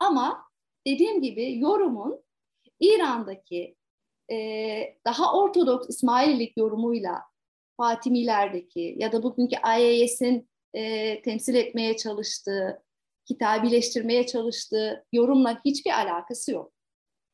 Ama 0.00 0.44
dediğim 0.86 1.22
gibi 1.22 1.58
yorumun 1.58 2.22
İran'daki 2.80 3.76
e, 4.30 4.36
daha 5.04 5.32
ortodoks 5.32 5.88
İsmaililik 5.88 6.56
yorumuyla 6.56 7.22
Fatimilerdeki 7.76 8.94
ya 8.98 9.12
da 9.12 9.22
bugünkü 9.22 9.56
IAS'in 9.80 10.48
e, 10.74 11.22
temsil 11.22 11.54
etmeye 11.54 11.96
çalıştığı 11.96 12.82
kitabileştirmeye 13.28 14.26
çalıştığı 14.26 15.04
yorumla 15.12 15.60
hiçbir 15.64 15.90
alakası 15.90 16.52
yok. 16.52 16.72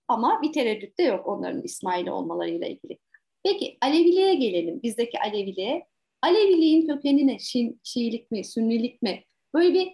Ama 0.09 0.43
bir 0.43 0.53
tereddüt 0.53 0.99
de 0.99 1.03
yok 1.03 1.27
onların 1.27 1.63
İsmail 1.63 2.07
olmalarıyla 2.07 2.67
ilgili. 2.67 2.99
Peki 3.45 3.79
Aleviliğe 3.81 4.35
gelelim, 4.35 4.83
bizdeki 4.83 5.21
Aleviliğe. 5.21 5.87
Aleviliğin 6.23 6.87
kökeni 6.87 7.27
ne? 7.27 7.39
Şi, 7.39 7.77
Şiilik 7.83 8.31
mi, 8.31 8.45
Sünnilik 8.45 9.03
mi? 9.03 9.25
Böyle 9.55 9.75
bir 9.75 9.93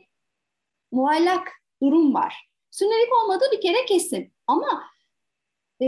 muallak 0.92 1.48
durum 1.82 2.14
var. 2.14 2.48
Sünnilik 2.70 3.14
olmadığı 3.22 3.44
bir 3.52 3.60
kere 3.60 3.84
kesin. 3.86 4.32
Ama 4.46 4.82
e, 5.82 5.86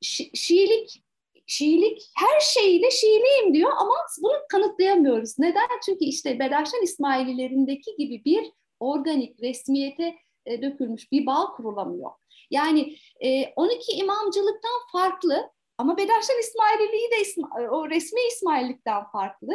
Şi, 0.00 0.30
Şiilik 0.34 1.02
Şiilik 1.46 2.10
her 2.16 2.40
şeyiyle 2.40 2.90
Şiiliyim 2.90 3.54
diyor 3.54 3.70
ama 3.78 3.94
bunu 4.22 4.32
kanıtlayamıyoruz. 4.48 5.38
Neden? 5.38 5.68
Çünkü 5.84 6.04
işte 6.04 6.38
Bedaşan 6.38 6.82
İsmaililerindeki 6.82 7.96
gibi 7.98 8.24
bir 8.24 8.52
organik 8.82 9.42
resmiyete 9.42 10.14
e, 10.46 10.62
dökülmüş 10.62 11.12
bir 11.12 11.26
bağ 11.26 11.46
kurulamıyor. 11.56 12.10
Yani 12.50 12.96
e, 13.20 13.52
12 13.56 13.92
imamcılıktan 13.92 14.80
farklı 14.92 15.50
ama 15.78 15.96
Bedaşan 15.96 16.40
İsmaililiği 16.40 17.10
de 17.10 17.20
İsma, 17.20 17.50
o 17.70 17.90
resmi 17.90 18.20
İsmaillikten 18.32 19.04
farklı. 19.04 19.52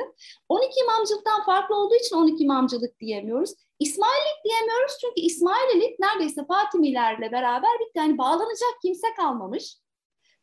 12 0.49 0.79
imamcılıktan 0.83 1.43
farklı 1.43 1.75
olduğu 1.75 1.95
için 1.95 2.15
12 2.15 2.43
imamcılık 2.43 2.99
diyemiyoruz. 2.99 3.53
İsmaillik 3.79 4.45
diyemiyoruz 4.45 4.97
çünkü 5.01 5.21
İsmaililik 5.21 5.99
neredeyse 5.99 6.45
Fatimilerle 6.45 7.31
beraber 7.31 7.69
bir 7.79 7.99
yani 7.99 8.17
bağlanacak 8.17 8.81
kimse 8.81 9.07
kalmamış. 9.17 9.77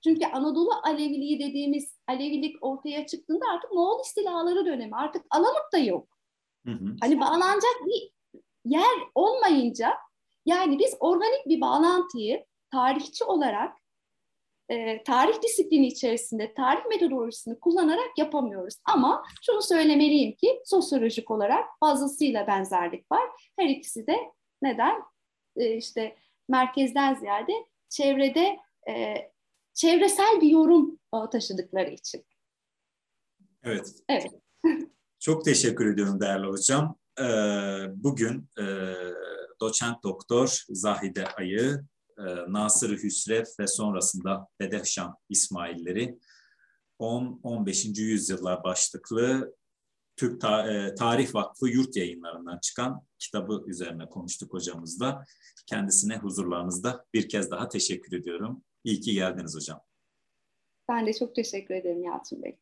Çünkü 0.04 0.26
Anadolu 0.26 0.70
Aleviliği 0.84 1.40
dediğimiz 1.40 1.98
Alevilik 2.08 2.56
ortaya 2.60 3.06
çıktığında 3.06 3.44
artık 3.54 3.72
Moğol 3.72 4.00
istilaları 4.00 4.66
dönemi. 4.66 4.96
Artık 4.96 5.22
Alamut 5.30 5.72
da 5.72 5.78
yok. 5.78 6.08
Hı 6.66 6.72
hı. 6.72 6.96
Hani 7.00 7.20
bağlanacak 7.20 7.76
bir 7.86 8.10
yer 8.64 8.98
olmayınca 9.14 9.94
yani 10.46 10.78
biz 10.78 10.96
organik 11.00 11.46
bir 11.48 11.60
bağlantıyı 11.60 12.44
tarihçi 12.72 13.24
olarak 13.24 13.76
e, 14.68 15.02
tarih 15.02 15.42
disiplini 15.42 15.86
içerisinde 15.86 16.54
tarih 16.54 16.86
metodolojisini 16.90 17.60
kullanarak 17.60 18.18
yapamıyoruz. 18.18 18.74
Ama 18.84 19.24
şunu 19.42 19.62
söylemeliyim 19.62 20.36
ki 20.36 20.62
sosyolojik 20.64 21.30
olarak 21.30 21.64
fazlasıyla 21.80 22.46
benzerlik 22.46 23.12
var. 23.12 23.30
Her 23.58 23.68
ikisi 23.68 24.06
de 24.06 24.16
neden? 24.62 25.02
E, 25.56 25.76
işte 25.76 26.16
merkezden 26.48 27.14
ziyade 27.14 27.52
çevrede 27.88 28.58
e, 28.88 29.14
çevresel 29.74 30.40
bir 30.40 30.48
yorum 30.48 30.98
taşıdıkları 31.32 31.90
için. 31.90 32.24
Evet. 33.62 33.94
Evet. 34.08 34.32
Çok 35.18 35.44
teşekkür 35.44 35.92
ediyorum 35.92 36.20
değerli 36.20 36.46
hocam. 36.46 36.96
Ee, 37.20 37.24
bugün 37.94 38.48
e, 38.58 38.64
doçent 39.60 40.02
doktor 40.02 40.62
Zahide 40.68 41.26
Ayı, 41.26 41.84
e, 42.18 42.22
Nasır 42.48 43.02
Hüsrev 43.02 43.44
ve 43.60 43.66
sonrasında 43.66 44.48
Bedehşan 44.60 45.16
İsmailleri 45.28 46.18
10-15. 46.98 48.02
yüzyıllar 48.02 48.64
başlıklı 48.64 49.54
Türk 50.16 50.40
Ta- 50.40 50.72
e, 50.72 50.94
Tarih 50.94 51.34
Vakfı 51.34 51.68
yurt 51.68 51.96
yayınlarından 51.96 52.58
çıkan 52.58 53.06
kitabı 53.18 53.64
üzerine 53.66 54.08
konuştuk 54.08 54.52
hocamızla. 54.52 55.24
Kendisine 55.66 56.16
huzurlarınızda 56.18 57.04
bir 57.14 57.28
kez 57.28 57.50
daha 57.50 57.68
teşekkür 57.68 58.16
ediyorum. 58.16 58.64
İyi 58.84 59.00
ki 59.00 59.14
geldiniz 59.14 59.56
hocam. 59.56 59.80
Ben 60.88 61.06
de 61.06 61.12
çok 61.12 61.34
teşekkür 61.34 61.74
ederim 61.74 62.04
Yalçın 62.04 62.42
Bey. 62.42 62.58